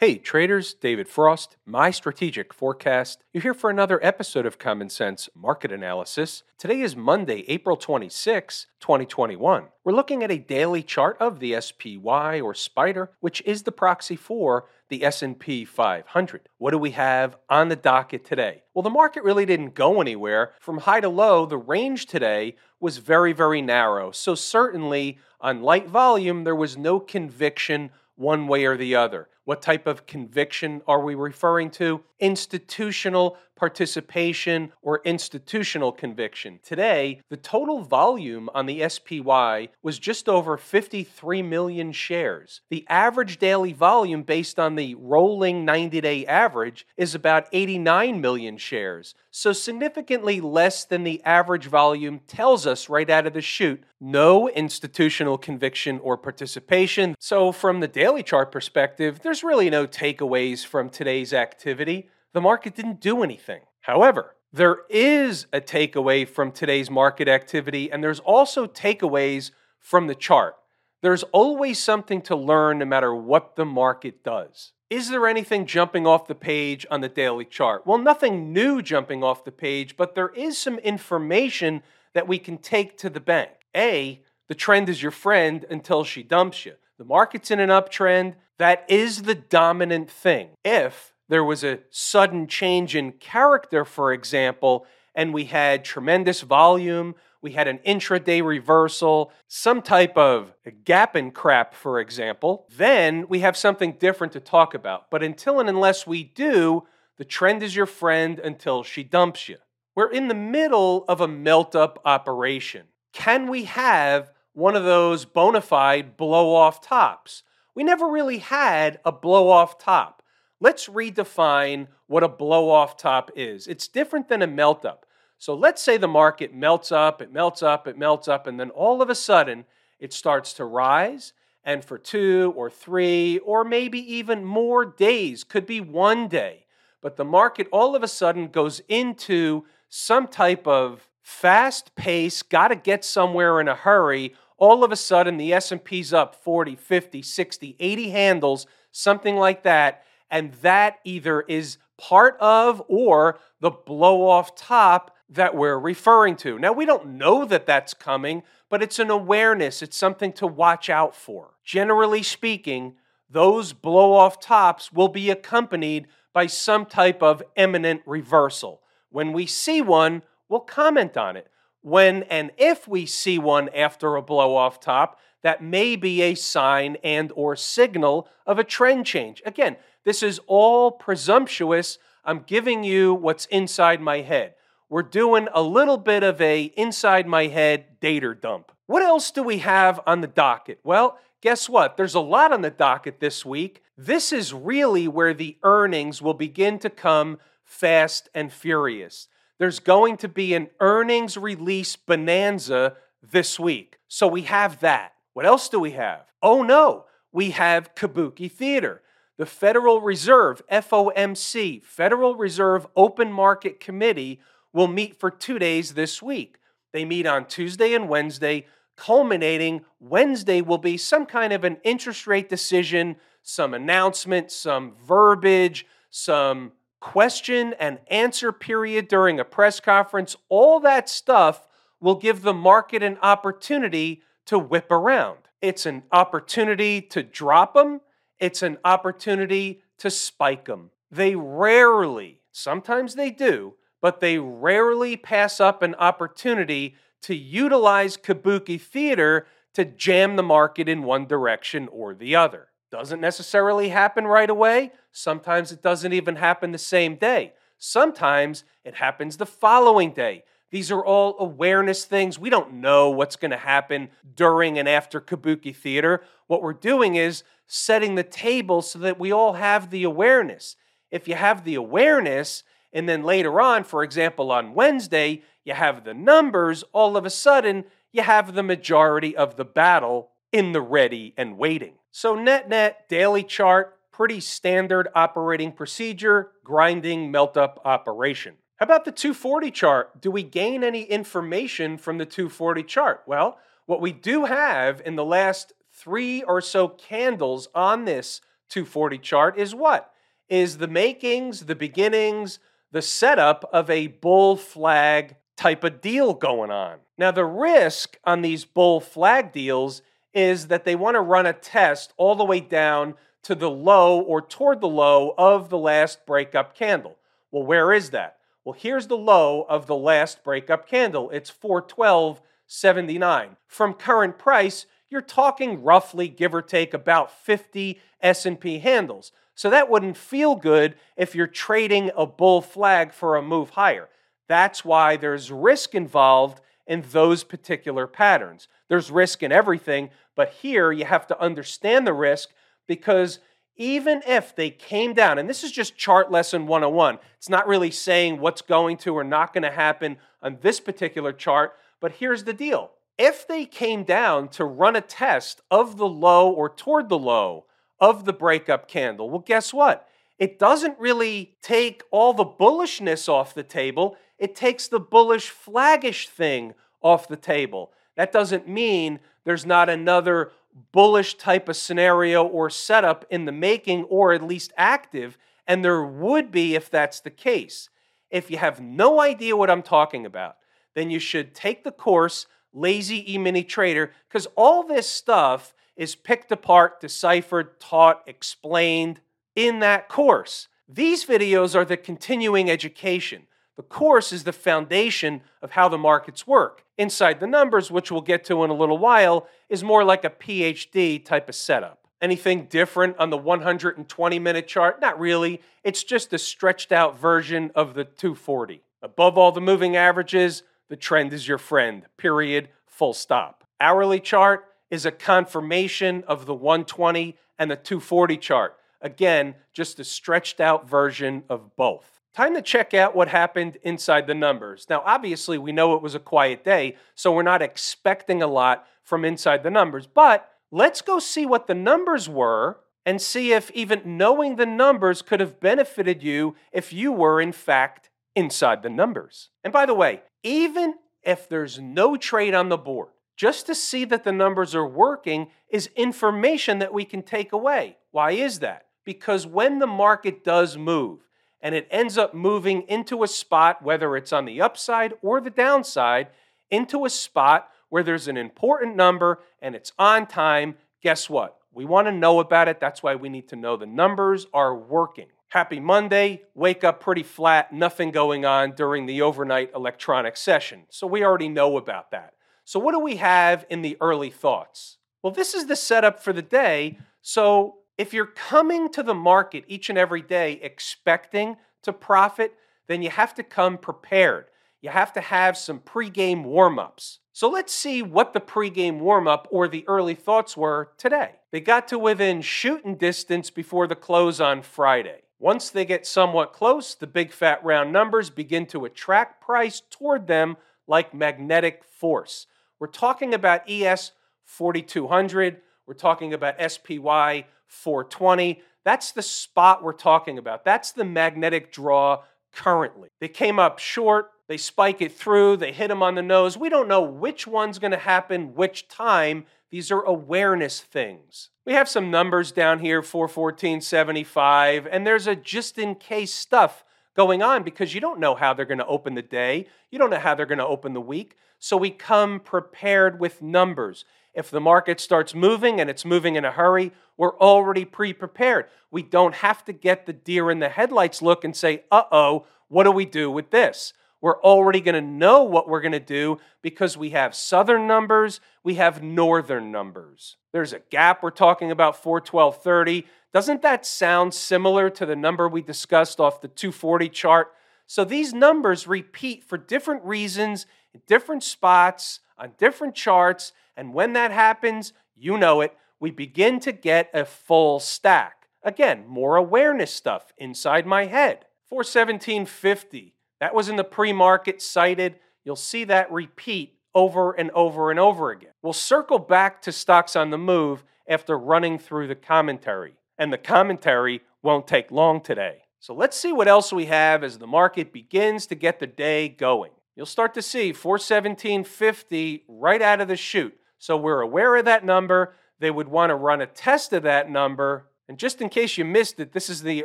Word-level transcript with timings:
Hey 0.00 0.16
traders, 0.16 0.74
David 0.74 1.08
Frost, 1.08 1.56
my 1.66 1.90
strategic 1.90 2.54
forecast. 2.54 3.24
You're 3.32 3.42
here 3.42 3.52
for 3.52 3.68
another 3.68 3.98
episode 4.00 4.46
of 4.46 4.56
Common 4.56 4.90
Sense 4.90 5.28
Market 5.34 5.72
Analysis. 5.72 6.44
Today 6.56 6.82
is 6.82 6.94
Monday, 6.94 7.44
April 7.48 7.76
26, 7.76 8.68
2021. 8.78 9.64
We're 9.82 9.92
looking 9.92 10.22
at 10.22 10.30
a 10.30 10.38
daily 10.38 10.84
chart 10.84 11.16
of 11.18 11.40
the 11.40 11.60
SPY 11.60 12.40
or 12.40 12.54
Spider, 12.54 13.10
which 13.18 13.42
is 13.44 13.64
the 13.64 13.72
proxy 13.72 14.14
for 14.14 14.66
the 14.88 15.02
S&P 15.02 15.64
500. 15.64 16.48
What 16.58 16.70
do 16.70 16.78
we 16.78 16.92
have 16.92 17.36
on 17.50 17.68
the 17.68 17.74
docket 17.74 18.24
today? 18.24 18.62
Well, 18.74 18.84
the 18.84 18.90
market 18.90 19.24
really 19.24 19.46
didn't 19.46 19.74
go 19.74 20.00
anywhere. 20.00 20.52
From 20.60 20.78
high 20.78 21.00
to 21.00 21.08
low, 21.08 21.44
the 21.44 21.58
range 21.58 22.06
today 22.06 22.54
was 22.78 22.98
very 22.98 23.32
very 23.32 23.60
narrow. 23.60 24.12
So 24.12 24.36
certainly 24.36 25.18
on 25.40 25.62
light 25.62 25.88
volume 25.88 26.44
there 26.44 26.54
was 26.54 26.78
no 26.78 27.00
conviction 27.00 27.90
one 28.14 28.46
way 28.46 28.64
or 28.64 28.76
the 28.76 28.94
other. 28.94 29.28
What 29.48 29.62
type 29.62 29.86
of 29.86 30.04
conviction 30.04 30.82
are 30.86 31.00
we 31.00 31.14
referring 31.14 31.70
to? 31.70 32.02
Institutional 32.20 33.38
participation 33.56 34.72
or 34.82 35.00
institutional 35.06 35.90
conviction. 35.90 36.60
Today, 36.62 37.22
the 37.30 37.38
total 37.38 37.80
volume 37.80 38.50
on 38.54 38.66
the 38.66 38.86
SPY 38.86 39.70
was 39.82 39.98
just 39.98 40.28
over 40.28 40.58
53 40.58 41.42
million 41.42 41.92
shares. 41.92 42.60
The 42.68 42.84
average 42.90 43.38
daily 43.38 43.72
volume 43.72 44.22
based 44.22 44.58
on 44.58 44.74
the 44.74 44.94
rolling 44.96 45.64
90 45.64 46.02
day 46.02 46.26
average 46.26 46.86
is 46.98 47.14
about 47.14 47.46
89 47.50 48.20
million 48.20 48.58
shares. 48.58 49.14
So, 49.30 49.54
significantly 49.54 50.42
less 50.42 50.84
than 50.84 51.04
the 51.04 51.22
average 51.24 51.66
volume 51.66 52.20
tells 52.26 52.66
us 52.66 52.90
right 52.90 53.08
out 53.08 53.26
of 53.26 53.32
the 53.32 53.40
chute 53.40 53.82
no 54.00 54.48
institutional 54.48 55.36
conviction 55.36 55.98
or 56.00 56.16
participation. 56.16 57.16
So, 57.18 57.52
from 57.52 57.80
the 57.80 57.88
daily 57.88 58.22
chart 58.22 58.52
perspective, 58.52 59.20
there's 59.22 59.37
really 59.42 59.70
no 59.70 59.86
takeaways 59.86 60.64
from 60.64 60.90
today's 60.90 61.32
activity 61.32 62.08
the 62.32 62.40
market 62.40 62.74
didn't 62.74 63.00
do 63.00 63.22
anything. 63.22 63.62
However, 63.80 64.36
there 64.52 64.80
is 64.88 65.46
a 65.52 65.60
takeaway 65.60 66.28
from 66.28 66.52
today's 66.52 66.90
market 66.90 67.28
activity, 67.28 67.90
and 67.90 68.02
there's 68.02 68.20
also 68.20 68.66
takeaways 68.66 69.50
from 69.78 70.06
the 70.06 70.14
chart. 70.14 70.56
There's 71.02 71.22
always 71.24 71.78
something 71.78 72.22
to 72.22 72.36
learn 72.36 72.78
no 72.78 72.84
matter 72.84 73.14
what 73.14 73.56
the 73.56 73.64
market 73.64 74.22
does. 74.24 74.72
Is 74.90 75.10
there 75.10 75.26
anything 75.26 75.66
jumping 75.66 76.06
off 76.06 76.26
the 76.26 76.34
page 76.34 76.86
on 76.90 77.02
the 77.02 77.08
daily 77.08 77.44
chart? 77.44 77.86
Well, 77.86 77.98
nothing 77.98 78.52
new 78.52 78.82
jumping 78.82 79.22
off 79.22 79.44
the 79.44 79.52
page, 79.52 79.96
but 79.96 80.14
there 80.14 80.30
is 80.30 80.56
some 80.56 80.78
information 80.78 81.82
that 82.14 82.26
we 82.26 82.38
can 82.38 82.58
take 82.58 82.96
to 82.98 83.10
the 83.10 83.20
bank. 83.20 83.50
A, 83.76 84.22
the 84.48 84.54
trend 84.54 84.88
is 84.88 85.02
your 85.02 85.12
friend 85.12 85.66
until 85.68 86.04
she 86.04 86.22
dumps 86.22 86.64
you. 86.64 86.74
The 86.98 87.04
market's 87.04 87.50
in 87.50 87.60
an 87.60 87.68
uptrend. 87.68 88.34
That 88.58 88.84
is 88.88 89.22
the 89.22 89.34
dominant 89.34 90.10
thing. 90.10 90.50
If 90.64 91.14
there 91.28 91.44
was 91.44 91.62
a 91.62 91.80
sudden 91.90 92.46
change 92.46 92.96
in 92.96 93.12
character, 93.12 93.84
for 93.84 94.12
example, 94.12 94.86
and 95.14 95.32
we 95.32 95.44
had 95.44 95.84
tremendous 95.84 96.42
volume, 96.42 97.14
we 97.40 97.52
had 97.52 97.68
an 97.68 97.78
intraday 97.86 98.44
reversal, 98.44 99.32
some 99.46 99.80
type 99.80 100.16
of 100.16 100.54
gap 100.84 101.14
and 101.14 101.32
crap, 101.32 101.72
for 101.72 102.00
example, 102.00 102.66
then 102.76 103.26
we 103.28 103.40
have 103.40 103.56
something 103.56 103.92
different 103.92 104.32
to 104.32 104.40
talk 104.40 104.74
about. 104.74 105.10
But 105.10 105.22
until 105.22 105.60
and 105.60 105.68
unless 105.68 106.06
we 106.06 106.24
do, 106.24 106.84
the 107.16 107.24
trend 107.24 107.62
is 107.62 107.76
your 107.76 107.86
friend 107.86 108.38
until 108.40 108.82
she 108.82 109.04
dumps 109.04 109.48
you. 109.48 109.56
We're 109.94 110.10
in 110.10 110.28
the 110.28 110.34
middle 110.34 111.04
of 111.08 111.20
a 111.20 111.28
melt 111.28 111.76
up 111.76 112.00
operation. 112.04 112.86
Can 113.12 113.48
we 113.48 113.64
have 113.64 114.30
one 114.52 114.76
of 114.76 114.84
those 114.84 115.24
bona 115.24 115.60
fide 115.60 116.16
blow 116.16 116.54
off 116.54 116.80
tops? 116.80 117.42
We 117.78 117.84
never 117.84 118.08
really 118.08 118.38
had 118.38 118.98
a 119.04 119.12
blow 119.12 119.48
off 119.50 119.78
top. 119.78 120.20
Let's 120.58 120.88
redefine 120.88 121.86
what 122.08 122.24
a 122.24 122.28
blow 122.28 122.70
off 122.70 122.96
top 122.96 123.30
is. 123.36 123.68
It's 123.68 123.86
different 123.86 124.26
than 124.28 124.42
a 124.42 124.48
melt 124.48 124.84
up. 124.84 125.06
So 125.38 125.54
let's 125.54 125.80
say 125.80 125.96
the 125.96 126.08
market 126.08 126.52
melts 126.52 126.90
up, 126.90 127.22
it 127.22 127.32
melts 127.32 127.62
up, 127.62 127.86
it 127.86 127.96
melts 127.96 128.26
up, 128.26 128.48
and 128.48 128.58
then 128.58 128.70
all 128.70 129.00
of 129.00 129.10
a 129.10 129.14
sudden 129.14 129.64
it 130.00 130.12
starts 130.12 130.54
to 130.54 130.64
rise. 130.64 131.34
And 131.62 131.84
for 131.84 131.98
two 131.98 132.52
or 132.56 132.68
three 132.68 133.38
or 133.38 133.62
maybe 133.62 134.00
even 134.12 134.44
more 134.44 134.84
days, 134.84 135.44
could 135.44 135.64
be 135.64 135.80
one 135.80 136.26
day, 136.26 136.66
but 137.00 137.14
the 137.14 137.24
market 137.24 137.68
all 137.70 137.94
of 137.94 138.02
a 138.02 138.08
sudden 138.08 138.48
goes 138.48 138.80
into 138.88 139.64
some 139.88 140.26
type 140.26 140.66
of 140.66 141.08
fast 141.22 141.94
pace, 141.94 142.42
got 142.42 142.68
to 142.68 142.74
get 142.74 143.04
somewhere 143.04 143.60
in 143.60 143.68
a 143.68 143.76
hurry. 143.76 144.34
All 144.58 144.84
of 144.84 144.92
a 144.92 144.96
sudden 144.96 145.38
the 145.38 145.52
S&P's 145.54 146.12
up 146.12 146.34
40, 146.34 146.76
50, 146.76 147.22
60, 147.22 147.76
80 147.78 148.10
handles, 148.10 148.66
something 148.92 149.36
like 149.36 149.62
that 149.62 150.02
and 150.30 150.52
that 150.54 150.98
either 151.04 151.42
is 151.42 151.78
part 151.96 152.36
of 152.40 152.82
or 152.88 153.38
the 153.60 153.70
blow 153.70 154.28
off 154.28 154.54
top 154.54 155.14
that 155.30 155.54
we're 155.54 155.78
referring 155.78 156.36
to. 156.36 156.58
Now, 156.58 156.72
we 156.72 156.86
don't 156.86 157.06
know 157.06 157.44
that 157.44 157.66
that's 157.66 157.92
coming, 157.94 158.42
but 158.70 158.82
it's 158.82 158.98
an 158.98 159.10
awareness, 159.10 159.82
it's 159.82 159.96
something 159.96 160.32
to 160.34 160.46
watch 160.46 160.88
out 160.88 161.14
for. 161.14 161.54
Generally 161.64 162.22
speaking, 162.22 162.94
those 163.28 163.72
blow 163.72 164.12
off 164.12 164.40
tops 164.40 164.92
will 164.92 165.08
be 165.08 165.30
accompanied 165.30 166.06
by 166.32 166.46
some 166.46 166.86
type 166.86 167.22
of 167.22 167.42
imminent 167.56 168.02
reversal. 168.06 168.80
When 169.10 169.32
we 169.32 169.46
see 169.46 169.82
one, 169.82 170.22
we'll 170.48 170.60
comment 170.60 171.16
on 171.16 171.36
it. 171.36 171.48
When 171.82 172.24
and 172.24 172.50
if 172.56 172.88
we 172.88 173.06
see 173.06 173.38
one 173.38 173.68
after 173.70 174.16
a 174.16 174.22
blow 174.22 174.56
off 174.56 174.80
top, 174.80 175.18
that 175.42 175.62
may 175.62 175.96
be 175.96 176.22
a 176.22 176.34
sign 176.34 176.96
and 177.04 177.32
or 177.36 177.54
signal 177.56 178.28
of 178.46 178.58
a 178.58 178.64
trend 178.64 179.06
change. 179.06 179.42
Again, 179.46 179.76
this 180.04 180.22
is 180.22 180.40
all 180.46 180.90
presumptuous. 180.90 181.98
I'm 182.24 182.40
giving 182.40 182.82
you 182.82 183.14
what's 183.14 183.46
inside 183.46 184.00
my 184.00 184.20
head. 184.20 184.54
We're 184.88 185.02
doing 185.02 185.48
a 185.52 185.62
little 185.62 185.98
bit 185.98 186.22
of 186.22 186.40
a 186.40 186.64
inside 186.76 187.26
my 187.26 187.46
head 187.46 188.00
data 188.00 188.34
dump. 188.34 188.72
What 188.86 189.02
else 189.02 189.30
do 189.30 189.42
we 189.42 189.58
have 189.58 190.00
on 190.06 190.22
the 190.22 190.26
docket? 190.26 190.80
Well, 190.82 191.18
guess 191.42 191.68
what? 191.68 191.96
There's 191.96 192.14
a 192.14 192.20
lot 192.20 192.52
on 192.52 192.62
the 192.62 192.70
docket 192.70 193.20
this 193.20 193.44
week. 193.44 193.82
This 193.96 194.32
is 194.32 194.54
really 194.54 195.06
where 195.06 195.34
the 195.34 195.58
earnings 195.62 196.22
will 196.22 196.34
begin 196.34 196.78
to 196.80 196.90
come 196.90 197.38
fast 197.64 198.30
and 198.34 198.50
furious. 198.52 199.28
There's 199.58 199.80
going 199.80 200.16
to 200.18 200.28
be 200.28 200.54
an 200.54 200.68
earnings 200.80 201.36
release 201.36 201.96
bonanza 201.96 202.96
this 203.22 203.58
week. 203.58 203.98
So 204.08 204.26
we 204.26 204.42
have 204.42 204.80
that. 204.80 205.12
What 205.34 205.46
else 205.46 205.68
do 205.68 205.80
we 205.80 205.92
have? 205.92 206.24
Oh 206.42 206.62
no, 206.62 207.06
we 207.32 207.50
have 207.50 207.94
Kabuki 207.94 208.50
Theater 208.50 209.02
the 209.38 209.46
Federal 209.46 210.00
Reserve, 210.00 210.60
FOMC, 210.70 211.82
Federal 211.84 212.34
Reserve 212.34 212.86
Open 212.96 213.32
Market 213.32 213.78
Committee, 213.80 214.40
will 214.72 214.88
meet 214.88 215.18
for 215.18 215.30
two 215.30 215.58
days 215.58 215.94
this 215.94 216.20
week. 216.20 216.58
They 216.92 217.04
meet 217.04 217.24
on 217.24 217.46
Tuesday 217.46 217.94
and 217.94 218.08
Wednesday, 218.08 218.66
culminating 218.96 219.82
Wednesday 220.00 220.60
will 220.60 220.78
be 220.78 220.96
some 220.96 221.24
kind 221.24 221.52
of 221.52 221.62
an 221.62 221.78
interest 221.84 222.26
rate 222.26 222.48
decision, 222.48 223.16
some 223.42 223.74
announcement, 223.74 224.50
some 224.50 224.94
verbiage, 225.06 225.86
some 226.10 226.72
question 227.00 227.74
and 227.78 227.98
answer 228.08 228.52
period 228.52 229.08
during 229.08 229.38
a 229.38 229.44
press 229.44 229.80
conference. 229.80 230.36
All 230.48 230.80
that 230.80 231.08
stuff 231.08 231.66
will 232.00 232.16
give 232.16 232.42
the 232.42 232.54
market 232.54 233.02
an 233.02 233.18
opportunity 233.22 234.22
to 234.46 234.58
whip 234.58 234.90
around. 234.90 235.38
It's 235.60 235.86
an 235.86 236.04
opportunity 236.12 237.00
to 237.02 237.22
drop 237.22 237.74
them 237.74 238.00
it's 238.38 238.62
an 238.62 238.78
opportunity 238.84 239.82
to 239.98 240.10
spike 240.10 240.66
them. 240.66 240.90
They 241.10 241.34
rarely, 241.34 242.40
sometimes 242.52 243.14
they 243.14 243.30
do, 243.30 243.74
but 244.00 244.20
they 244.20 244.38
rarely 244.38 245.16
pass 245.16 245.60
up 245.60 245.82
an 245.82 245.94
opportunity 245.96 246.94
to 247.22 247.34
utilize 247.34 248.16
kabuki 248.16 248.80
theater 248.80 249.46
to 249.74 249.84
jam 249.84 250.36
the 250.36 250.42
market 250.42 250.88
in 250.88 251.02
one 251.02 251.26
direction 251.26 251.88
or 251.88 252.14
the 252.14 252.36
other. 252.36 252.68
Doesn't 252.90 253.20
necessarily 253.20 253.90
happen 253.90 254.26
right 254.26 254.48
away. 254.48 254.92
Sometimes 255.12 255.72
it 255.72 255.82
doesn't 255.82 256.12
even 256.12 256.36
happen 256.36 256.72
the 256.72 256.78
same 256.78 257.16
day. 257.16 257.52
Sometimes 257.76 258.64
it 258.84 258.94
happens 258.94 259.36
the 259.36 259.46
following 259.46 260.12
day. 260.12 260.44
These 260.70 260.90
are 260.90 261.04
all 261.04 261.36
awareness 261.38 262.04
things. 262.04 262.38
We 262.38 262.50
don't 262.50 262.74
know 262.74 263.10
what's 263.10 263.36
going 263.36 263.50
to 263.52 263.56
happen 263.56 264.08
during 264.34 264.78
and 264.78 264.88
after 264.88 265.20
kabuki 265.20 265.74
theater. 265.74 266.22
What 266.46 266.62
we're 266.62 266.72
doing 266.72 267.16
is 267.16 267.42
setting 267.66 268.14
the 268.14 268.22
table 268.22 268.82
so 268.82 268.98
that 269.00 269.18
we 269.18 269.32
all 269.32 269.54
have 269.54 269.90
the 269.90 270.04
awareness. 270.04 270.76
If 271.10 271.28
you 271.28 271.34
have 271.34 271.64
the 271.64 271.74
awareness, 271.74 272.64
and 272.92 273.08
then 273.08 273.22
later 273.22 273.60
on, 273.60 273.84
for 273.84 274.02
example, 274.02 274.50
on 274.50 274.74
Wednesday, 274.74 275.42
you 275.64 275.74
have 275.74 276.04
the 276.04 276.14
numbers, 276.14 276.84
all 276.92 277.16
of 277.16 277.24
a 277.24 277.30
sudden, 277.30 277.84
you 278.12 278.22
have 278.22 278.54
the 278.54 278.62
majority 278.62 279.36
of 279.36 279.56
the 279.56 279.64
battle 279.64 280.30
in 280.52 280.72
the 280.72 280.80
ready 280.80 281.34
and 281.36 281.58
waiting. 281.58 281.97
So, 282.10 282.34
net 282.34 282.68
net, 282.68 283.08
daily 283.08 283.42
chart, 283.42 283.98
pretty 284.12 284.40
standard 284.40 285.08
operating 285.14 285.72
procedure, 285.72 286.50
grinding 286.64 287.30
melt 287.30 287.56
up 287.56 287.80
operation. 287.84 288.56
How 288.76 288.84
about 288.84 289.04
the 289.04 289.12
240 289.12 289.70
chart? 289.70 290.20
Do 290.20 290.30
we 290.30 290.42
gain 290.42 290.84
any 290.84 291.02
information 291.02 291.98
from 291.98 292.18
the 292.18 292.26
240 292.26 292.82
chart? 292.84 293.22
Well, 293.26 293.58
what 293.86 294.00
we 294.00 294.12
do 294.12 294.44
have 294.44 295.02
in 295.04 295.16
the 295.16 295.24
last 295.24 295.72
three 295.92 296.42
or 296.42 296.60
so 296.60 296.88
candles 296.88 297.68
on 297.74 298.04
this 298.04 298.40
240 298.68 299.18
chart 299.18 299.58
is 299.58 299.74
what? 299.74 300.10
Is 300.48 300.78
the 300.78 300.88
makings, 300.88 301.66
the 301.66 301.74
beginnings, 301.74 302.58
the 302.92 303.02
setup 303.02 303.68
of 303.72 303.90
a 303.90 304.06
bull 304.06 304.56
flag 304.56 305.36
type 305.56 305.84
of 305.84 306.00
deal 306.00 306.34
going 306.34 306.70
on. 306.70 306.98
Now, 307.18 307.32
the 307.32 307.44
risk 307.44 308.16
on 308.24 308.42
these 308.42 308.64
bull 308.64 309.00
flag 309.00 309.52
deals 309.52 310.02
is 310.38 310.68
that 310.68 310.84
they 310.84 310.94
want 310.94 311.16
to 311.16 311.20
run 311.20 311.46
a 311.46 311.52
test 311.52 312.14
all 312.16 312.36
the 312.36 312.44
way 312.44 312.60
down 312.60 313.14
to 313.42 313.56
the 313.56 313.70
low 313.70 314.20
or 314.20 314.40
toward 314.40 314.80
the 314.80 314.86
low 314.86 315.34
of 315.36 315.68
the 315.68 315.78
last 315.78 316.24
breakup 316.26 316.76
candle. 316.76 317.16
Well, 317.50 317.64
where 317.64 317.92
is 317.92 318.10
that? 318.10 318.36
Well, 318.64 318.76
here's 318.78 319.08
the 319.08 319.16
low 319.16 319.66
of 319.68 319.86
the 319.86 319.96
last 319.96 320.44
breakup 320.44 320.88
candle. 320.88 321.28
It's 321.30 321.50
412.79. 321.50 323.56
From 323.66 323.94
current 323.94 324.38
price, 324.38 324.86
you're 325.10 325.22
talking 325.22 325.82
roughly 325.82 326.28
give 326.28 326.54
or 326.54 326.62
take 326.62 326.94
about 326.94 327.32
50 327.32 328.00
S&P 328.20 328.78
handles. 328.78 329.32
So 329.56 329.68
that 329.70 329.90
wouldn't 329.90 330.16
feel 330.16 330.54
good 330.54 330.94
if 331.16 331.34
you're 331.34 331.48
trading 331.48 332.12
a 332.16 332.26
bull 332.26 332.62
flag 332.62 333.12
for 333.12 333.34
a 333.34 333.42
move 333.42 333.70
higher. 333.70 334.08
That's 334.46 334.84
why 334.84 335.16
there's 335.16 335.50
risk 335.50 335.96
involved 335.96 336.60
in 336.86 337.04
those 337.10 337.42
particular 337.44 338.06
patterns. 338.06 338.68
There's 338.88 339.10
risk 339.10 339.42
in 339.42 339.52
everything, 339.52 340.10
but 340.38 340.52
here 340.62 340.92
you 340.92 341.04
have 341.04 341.26
to 341.26 341.40
understand 341.40 342.06
the 342.06 342.12
risk 342.12 342.50
because 342.86 343.40
even 343.74 344.22
if 344.24 344.54
they 344.54 344.70
came 344.70 345.12
down, 345.12 345.36
and 345.36 345.50
this 345.50 345.64
is 345.64 345.72
just 345.72 345.96
chart 345.96 346.30
lesson 346.30 346.68
101, 346.68 347.18
it's 347.36 347.48
not 347.48 347.66
really 347.66 347.90
saying 347.90 348.38
what's 348.38 348.62
going 348.62 348.96
to 348.98 349.16
or 349.16 349.24
not 349.24 349.52
going 349.52 349.64
to 349.64 349.70
happen 349.72 350.16
on 350.40 350.58
this 350.60 350.78
particular 350.78 351.32
chart, 351.32 351.74
but 352.00 352.12
here's 352.12 352.44
the 352.44 352.52
deal. 352.52 352.92
If 353.18 353.48
they 353.48 353.66
came 353.66 354.04
down 354.04 354.46
to 354.50 354.64
run 354.64 354.94
a 354.94 355.00
test 355.00 355.60
of 355.72 355.96
the 355.96 356.06
low 356.06 356.48
or 356.52 356.68
toward 356.68 357.08
the 357.08 357.18
low 357.18 357.64
of 357.98 358.24
the 358.24 358.32
breakup 358.32 358.86
candle, 358.86 359.28
well, 359.28 359.40
guess 359.40 359.74
what? 359.74 360.06
It 360.38 360.60
doesn't 360.60 361.00
really 361.00 361.56
take 361.62 362.04
all 362.12 362.32
the 362.32 362.44
bullishness 362.44 363.28
off 363.28 363.54
the 363.54 363.64
table, 363.64 364.16
it 364.38 364.54
takes 364.54 364.86
the 364.86 365.00
bullish 365.00 365.52
flaggish 365.52 366.28
thing 366.28 366.74
off 367.02 367.26
the 367.26 367.36
table. 367.36 367.90
That 368.14 368.30
doesn't 368.30 368.68
mean 368.68 369.20
there's 369.48 369.66
not 369.66 369.88
another 369.88 370.52
bullish 370.92 371.34
type 371.34 371.68
of 371.68 371.76
scenario 371.76 372.44
or 372.44 372.70
setup 372.70 373.24
in 373.30 373.44
the 373.44 373.52
making 373.52 374.04
or 374.04 374.32
at 374.32 374.42
least 374.42 374.72
active, 374.76 375.38
and 375.66 375.84
there 375.84 376.04
would 376.04 376.50
be 376.50 376.74
if 376.74 376.90
that's 376.90 377.20
the 377.20 377.30
case. 377.30 377.88
If 378.30 378.50
you 378.50 378.58
have 378.58 378.80
no 378.80 379.20
idea 379.20 379.56
what 379.56 379.70
I'm 379.70 379.82
talking 379.82 380.26
about, 380.26 380.56
then 380.94 381.10
you 381.10 381.18
should 381.18 381.54
take 381.54 381.84
the 381.84 381.92
course 381.92 382.46
Lazy 382.72 383.32
E 383.32 383.38
Mini 383.38 383.64
Trader 383.64 384.12
because 384.28 384.46
all 384.54 384.82
this 384.82 385.08
stuff 385.08 385.74
is 385.96 386.14
picked 386.14 386.52
apart, 386.52 387.00
deciphered, 387.00 387.80
taught, 387.80 388.22
explained 388.26 389.20
in 389.56 389.80
that 389.80 390.08
course. 390.08 390.68
These 390.88 391.24
videos 391.24 391.74
are 391.74 391.84
the 391.84 391.96
continuing 391.96 392.70
education. 392.70 393.46
The 393.78 393.84
course 393.84 394.32
is 394.32 394.42
the 394.42 394.52
foundation 394.52 395.40
of 395.62 395.70
how 395.70 395.88
the 395.88 395.96
markets 395.96 396.48
work. 396.48 396.82
Inside 396.98 397.38
the 397.38 397.46
numbers, 397.46 397.92
which 397.92 398.10
we'll 398.10 398.22
get 398.22 398.42
to 398.46 398.64
in 398.64 398.70
a 398.70 398.74
little 398.74 398.98
while, 398.98 399.46
is 399.68 399.84
more 399.84 400.02
like 400.02 400.24
a 400.24 400.30
PhD 400.30 401.24
type 401.24 401.48
of 401.48 401.54
setup. 401.54 402.08
Anything 402.20 402.64
different 402.64 403.16
on 403.20 403.30
the 403.30 403.36
120 403.36 404.38
minute 404.40 404.66
chart? 404.66 405.00
Not 405.00 405.20
really. 405.20 405.60
It's 405.84 406.02
just 406.02 406.32
a 406.32 406.38
stretched 406.38 406.90
out 406.90 407.20
version 407.20 407.70
of 407.76 407.94
the 407.94 408.02
240. 408.02 408.82
Above 409.00 409.38
all 409.38 409.52
the 409.52 409.60
moving 409.60 409.94
averages, 409.94 410.64
the 410.88 410.96
trend 410.96 411.32
is 411.32 411.46
your 411.46 411.58
friend, 411.58 412.04
period, 412.16 412.70
full 412.84 413.14
stop. 413.14 413.62
Hourly 413.80 414.18
chart 414.18 414.64
is 414.90 415.06
a 415.06 415.12
confirmation 415.12 416.24
of 416.26 416.46
the 416.46 416.54
120 416.54 417.36
and 417.60 417.70
the 417.70 417.76
240 417.76 418.38
chart. 418.38 418.76
Again, 419.00 419.54
just 419.72 420.00
a 420.00 420.04
stretched 420.04 420.58
out 420.58 420.90
version 420.90 421.44
of 421.48 421.76
both. 421.76 422.17
Time 422.38 422.54
to 422.54 422.62
check 422.62 422.94
out 422.94 423.16
what 423.16 423.26
happened 423.26 423.78
inside 423.82 424.28
the 424.28 424.34
numbers. 424.34 424.86
Now, 424.88 425.02
obviously, 425.04 425.58
we 425.58 425.72
know 425.72 425.96
it 425.96 426.02
was 426.02 426.14
a 426.14 426.20
quiet 426.20 426.64
day, 426.64 426.94
so 427.16 427.32
we're 427.32 427.42
not 427.42 427.62
expecting 427.62 428.40
a 428.40 428.46
lot 428.46 428.86
from 429.02 429.24
inside 429.24 429.64
the 429.64 429.72
numbers, 429.72 430.06
but 430.06 430.48
let's 430.70 431.02
go 431.02 431.18
see 431.18 431.44
what 431.44 431.66
the 431.66 431.74
numbers 431.74 432.28
were 432.28 432.78
and 433.04 433.20
see 433.20 433.50
if 433.50 433.72
even 433.72 434.16
knowing 434.16 434.54
the 434.54 434.66
numbers 434.66 435.20
could 435.20 435.40
have 435.40 435.58
benefited 435.58 436.22
you 436.22 436.54
if 436.70 436.92
you 436.92 437.10
were, 437.10 437.40
in 437.40 437.50
fact, 437.50 438.08
inside 438.36 438.84
the 438.84 438.88
numbers. 438.88 439.50
And 439.64 439.72
by 439.72 439.84
the 439.84 439.94
way, 439.94 440.22
even 440.44 440.94
if 441.24 441.48
there's 441.48 441.80
no 441.80 442.16
trade 442.16 442.54
on 442.54 442.68
the 442.68 442.78
board, 442.78 443.14
just 443.36 443.66
to 443.66 443.74
see 443.74 444.04
that 444.04 444.22
the 444.22 444.30
numbers 444.30 444.76
are 444.76 444.86
working 444.86 445.48
is 445.68 445.90
information 445.96 446.78
that 446.78 446.94
we 446.94 447.04
can 447.04 447.22
take 447.24 447.52
away. 447.52 447.96
Why 448.12 448.30
is 448.30 448.60
that? 448.60 448.86
Because 449.04 449.44
when 449.44 449.80
the 449.80 449.88
market 449.88 450.44
does 450.44 450.76
move, 450.78 451.18
and 451.60 451.74
it 451.74 451.88
ends 451.90 452.16
up 452.16 452.34
moving 452.34 452.82
into 452.82 453.22
a 453.22 453.28
spot, 453.28 453.82
whether 453.82 454.16
it's 454.16 454.32
on 454.32 454.44
the 454.44 454.60
upside 454.60 455.14
or 455.22 455.40
the 455.40 455.50
downside, 455.50 456.28
into 456.70 457.04
a 457.04 457.10
spot 457.10 457.68
where 457.88 458.02
there's 458.02 458.28
an 458.28 458.36
important 458.36 458.96
number 458.96 459.40
and 459.60 459.74
it's 459.74 459.92
on 459.98 460.26
time, 460.26 460.76
guess 461.02 461.28
what? 461.28 461.56
We 461.72 461.84
want 461.84 462.06
to 462.06 462.12
know 462.12 462.40
about 462.40 462.68
it. 462.68 462.80
That's 462.80 463.02
why 463.02 463.14
we 463.14 463.28
need 463.28 463.48
to 463.48 463.56
know 463.56 463.76
the 463.76 463.86
numbers 463.86 464.46
are 464.52 464.74
working. 464.74 465.26
Happy 465.48 465.80
Monday. 465.80 466.42
Wake 466.54 466.84
up 466.84 467.00
pretty 467.00 467.22
flat, 467.22 467.72
nothing 467.72 468.10
going 468.10 468.44
on 468.44 468.72
during 468.72 469.06
the 469.06 469.22
overnight 469.22 469.70
electronic 469.74 470.36
session. 470.36 470.84
So 470.90 471.06
we 471.06 471.24
already 471.24 471.48
know 471.48 471.78
about 471.78 472.10
that. 472.10 472.34
So, 472.64 472.78
what 472.78 472.92
do 472.92 472.98
we 472.98 473.16
have 473.16 473.64
in 473.70 473.80
the 473.80 473.96
early 473.98 474.28
thoughts? 474.28 474.98
Well, 475.22 475.32
this 475.32 475.54
is 475.54 475.66
the 475.66 475.76
setup 475.76 476.22
for 476.22 476.34
the 476.34 476.42
day. 476.42 476.98
So, 477.22 477.77
if 477.98 478.14
you're 478.14 478.26
coming 478.26 478.88
to 478.92 479.02
the 479.02 479.14
market 479.14 479.64
each 479.66 479.90
and 479.90 479.98
every 479.98 480.22
day 480.22 480.60
expecting 480.62 481.56
to 481.82 481.92
profit, 481.92 482.54
then 482.86 483.02
you 483.02 483.10
have 483.10 483.34
to 483.34 483.42
come 483.42 483.76
prepared. 483.76 484.46
You 484.80 484.90
have 484.90 485.12
to 485.14 485.20
have 485.20 485.58
some 485.58 485.80
pregame 485.80 486.44
warm 486.44 486.78
ups. 486.78 487.18
So 487.32 487.50
let's 487.50 487.74
see 487.74 488.00
what 488.00 488.32
the 488.32 488.40
pregame 488.40 489.00
warm 489.00 489.26
up 489.26 489.48
or 489.50 489.66
the 489.66 489.84
early 489.88 490.14
thoughts 490.14 490.56
were 490.56 490.92
today. 490.96 491.32
They 491.50 491.60
got 491.60 491.88
to 491.88 491.98
within 491.98 492.40
shooting 492.40 492.96
distance 492.96 493.50
before 493.50 493.88
the 493.88 493.96
close 493.96 494.40
on 494.40 494.62
Friday. 494.62 495.22
Once 495.40 495.70
they 495.70 495.84
get 495.84 496.06
somewhat 496.06 496.52
close, 496.52 496.94
the 496.94 497.06
big 497.06 497.32
fat 497.32 497.62
round 497.64 497.92
numbers 497.92 498.30
begin 498.30 498.66
to 498.66 498.84
attract 498.84 499.40
price 499.40 499.82
toward 499.90 500.26
them 500.26 500.56
like 500.86 501.14
magnetic 501.14 501.84
force. 501.84 502.46
We're 502.78 502.86
talking 502.88 503.34
about 503.34 503.68
ES 503.68 504.12
4200, 504.44 505.60
we're 505.86 505.94
talking 505.94 506.32
about 506.32 506.56
SPY 506.70 507.46
420. 507.68 508.62
That's 508.84 509.12
the 509.12 509.22
spot 509.22 509.82
we're 509.82 509.92
talking 509.92 510.38
about. 510.38 510.64
That's 510.64 510.92
the 510.92 511.04
magnetic 511.04 511.72
draw 511.72 512.22
currently. 512.52 513.10
They 513.20 513.28
came 513.28 513.58
up 513.58 513.78
short, 513.78 514.30
they 514.48 514.56
spike 514.56 515.00
it 515.00 515.12
through, 515.12 515.58
they 515.58 515.72
hit 515.72 515.88
them 515.88 516.02
on 516.02 516.14
the 516.14 516.22
nose. 516.22 516.56
We 516.56 516.68
don't 516.68 516.88
know 516.88 517.02
which 517.02 517.46
one's 517.46 517.78
going 517.78 517.90
to 517.92 517.98
happen 517.98 518.54
which 518.54 518.88
time. 518.88 519.44
These 519.70 519.90
are 519.90 520.02
awareness 520.02 520.80
things. 520.80 521.50
We 521.66 521.74
have 521.74 521.88
some 521.88 522.10
numbers 522.10 522.50
down 522.50 522.78
here 522.78 523.02
414.75, 523.02 524.88
and 524.90 525.06
there's 525.06 525.26
a 525.26 525.36
just 525.36 525.78
in 525.78 525.94
case 525.94 526.32
stuff 526.32 526.82
going 527.14 527.42
on 527.42 527.62
because 527.62 527.94
you 527.94 528.00
don't 528.00 528.20
know 528.20 528.34
how 528.34 528.54
they're 528.54 528.64
going 528.64 528.78
to 528.78 528.86
open 528.86 529.14
the 529.14 529.22
day. 529.22 529.66
You 529.90 529.98
don't 529.98 530.08
know 530.08 530.18
how 530.18 530.34
they're 530.34 530.46
going 530.46 530.58
to 530.58 530.66
open 530.66 530.94
the 530.94 531.00
week. 531.00 531.36
So 531.58 531.76
we 531.76 531.90
come 531.90 532.40
prepared 532.40 533.20
with 533.20 533.42
numbers. 533.42 534.04
If 534.38 534.52
the 534.52 534.60
market 534.60 535.00
starts 535.00 535.34
moving 535.34 535.80
and 535.80 535.90
it's 535.90 536.04
moving 536.04 536.36
in 536.36 536.44
a 536.44 536.52
hurry, 536.52 536.92
we're 537.16 537.36
already 537.38 537.84
pre 537.84 538.12
prepared. 538.12 538.66
We 538.88 539.02
don't 539.02 539.34
have 539.34 539.64
to 539.64 539.72
get 539.72 540.06
the 540.06 540.12
deer 540.12 540.48
in 540.48 540.60
the 540.60 540.68
headlights 540.68 541.20
look 541.20 541.42
and 541.42 541.56
say, 541.56 541.82
uh 541.90 542.04
oh, 542.12 542.46
what 542.68 542.84
do 542.84 542.92
we 542.92 543.04
do 543.04 543.32
with 543.32 543.50
this? 543.50 543.94
We're 544.20 544.40
already 544.40 544.80
going 544.80 544.94
to 544.94 545.10
know 545.10 545.42
what 545.42 545.68
we're 545.68 545.80
going 545.80 545.90
to 545.90 545.98
do 545.98 546.38
because 546.62 546.96
we 546.96 547.10
have 547.10 547.34
southern 547.34 547.88
numbers, 547.88 548.40
we 548.62 548.76
have 548.76 549.02
northern 549.02 549.72
numbers. 549.72 550.36
There's 550.52 550.72
a 550.72 550.82
gap 550.88 551.20
we're 551.20 551.30
talking 551.30 551.72
about 551.72 552.00
41230. 552.00 553.08
Doesn't 553.32 553.62
that 553.62 553.84
sound 553.84 554.34
similar 554.34 554.88
to 554.88 555.04
the 555.04 555.16
number 555.16 555.48
we 555.48 555.62
discussed 555.62 556.20
off 556.20 556.40
the 556.40 556.46
240 556.46 557.08
chart? 557.08 557.52
So 557.88 558.04
these 558.04 558.32
numbers 558.32 558.86
repeat 558.86 559.42
for 559.42 559.58
different 559.58 560.04
reasons, 560.04 560.64
in 560.94 561.00
different 561.08 561.42
spots, 561.42 562.20
on 562.38 562.52
different 562.58 562.94
charts, 562.94 563.52
and 563.76 563.94
when 563.94 564.12
that 564.14 564.30
happens, 564.30 564.92
you 565.16 565.36
know 565.36 565.60
it, 565.60 565.76
we 566.00 566.10
begin 566.10 566.60
to 566.60 566.72
get 566.72 567.10
a 567.12 567.24
full 567.24 567.80
stack. 567.80 568.46
Again, 568.62 569.04
more 569.06 569.36
awareness 569.36 569.92
stuff 569.92 570.32
inside 570.38 570.86
my 570.86 571.06
head. 571.06 571.46
417.50, 571.72 573.12
that 573.40 573.54
was 573.54 573.68
in 573.68 573.76
the 573.76 573.84
pre 573.84 574.12
market 574.12 574.62
cited. 574.62 575.16
You'll 575.44 575.56
see 575.56 575.84
that 575.84 576.10
repeat 576.10 576.74
over 576.94 577.32
and 577.32 577.50
over 577.52 577.90
and 577.90 578.00
over 578.00 578.30
again. 578.30 578.52
We'll 578.62 578.72
circle 578.72 579.18
back 579.18 579.62
to 579.62 579.72
stocks 579.72 580.16
on 580.16 580.30
the 580.30 580.38
move 580.38 580.84
after 581.08 581.38
running 581.38 581.78
through 581.78 582.08
the 582.08 582.14
commentary. 582.14 582.94
And 583.18 583.32
the 583.32 583.38
commentary 583.38 584.22
won't 584.42 584.66
take 584.66 584.90
long 584.90 585.20
today. 585.20 585.62
So 585.80 585.94
let's 585.94 586.16
see 586.16 586.32
what 586.32 586.48
else 586.48 586.72
we 586.72 586.86
have 586.86 587.22
as 587.22 587.38
the 587.38 587.46
market 587.46 587.92
begins 587.92 588.46
to 588.46 588.54
get 588.54 588.80
the 588.80 588.86
day 588.86 589.28
going. 589.28 589.70
You'll 589.98 590.06
start 590.06 590.32
to 590.34 590.42
see 590.42 590.72
417.50 590.72 592.42
right 592.46 592.80
out 592.80 593.00
of 593.00 593.08
the 593.08 593.16
chute. 593.16 593.58
So 593.80 593.96
we're 593.96 594.20
aware 594.20 594.54
of 594.54 594.64
that 594.64 594.84
number. 594.84 595.34
They 595.58 595.72
would 595.72 595.88
want 595.88 596.10
to 596.10 596.14
run 596.14 596.40
a 596.40 596.46
test 596.46 596.92
of 596.92 597.02
that 597.02 597.28
number. 597.28 597.88
And 598.08 598.16
just 598.16 598.40
in 598.40 598.48
case 598.48 598.78
you 598.78 598.84
missed 598.84 599.18
it, 599.18 599.32
this 599.32 599.50
is 599.50 599.64
the 599.64 599.84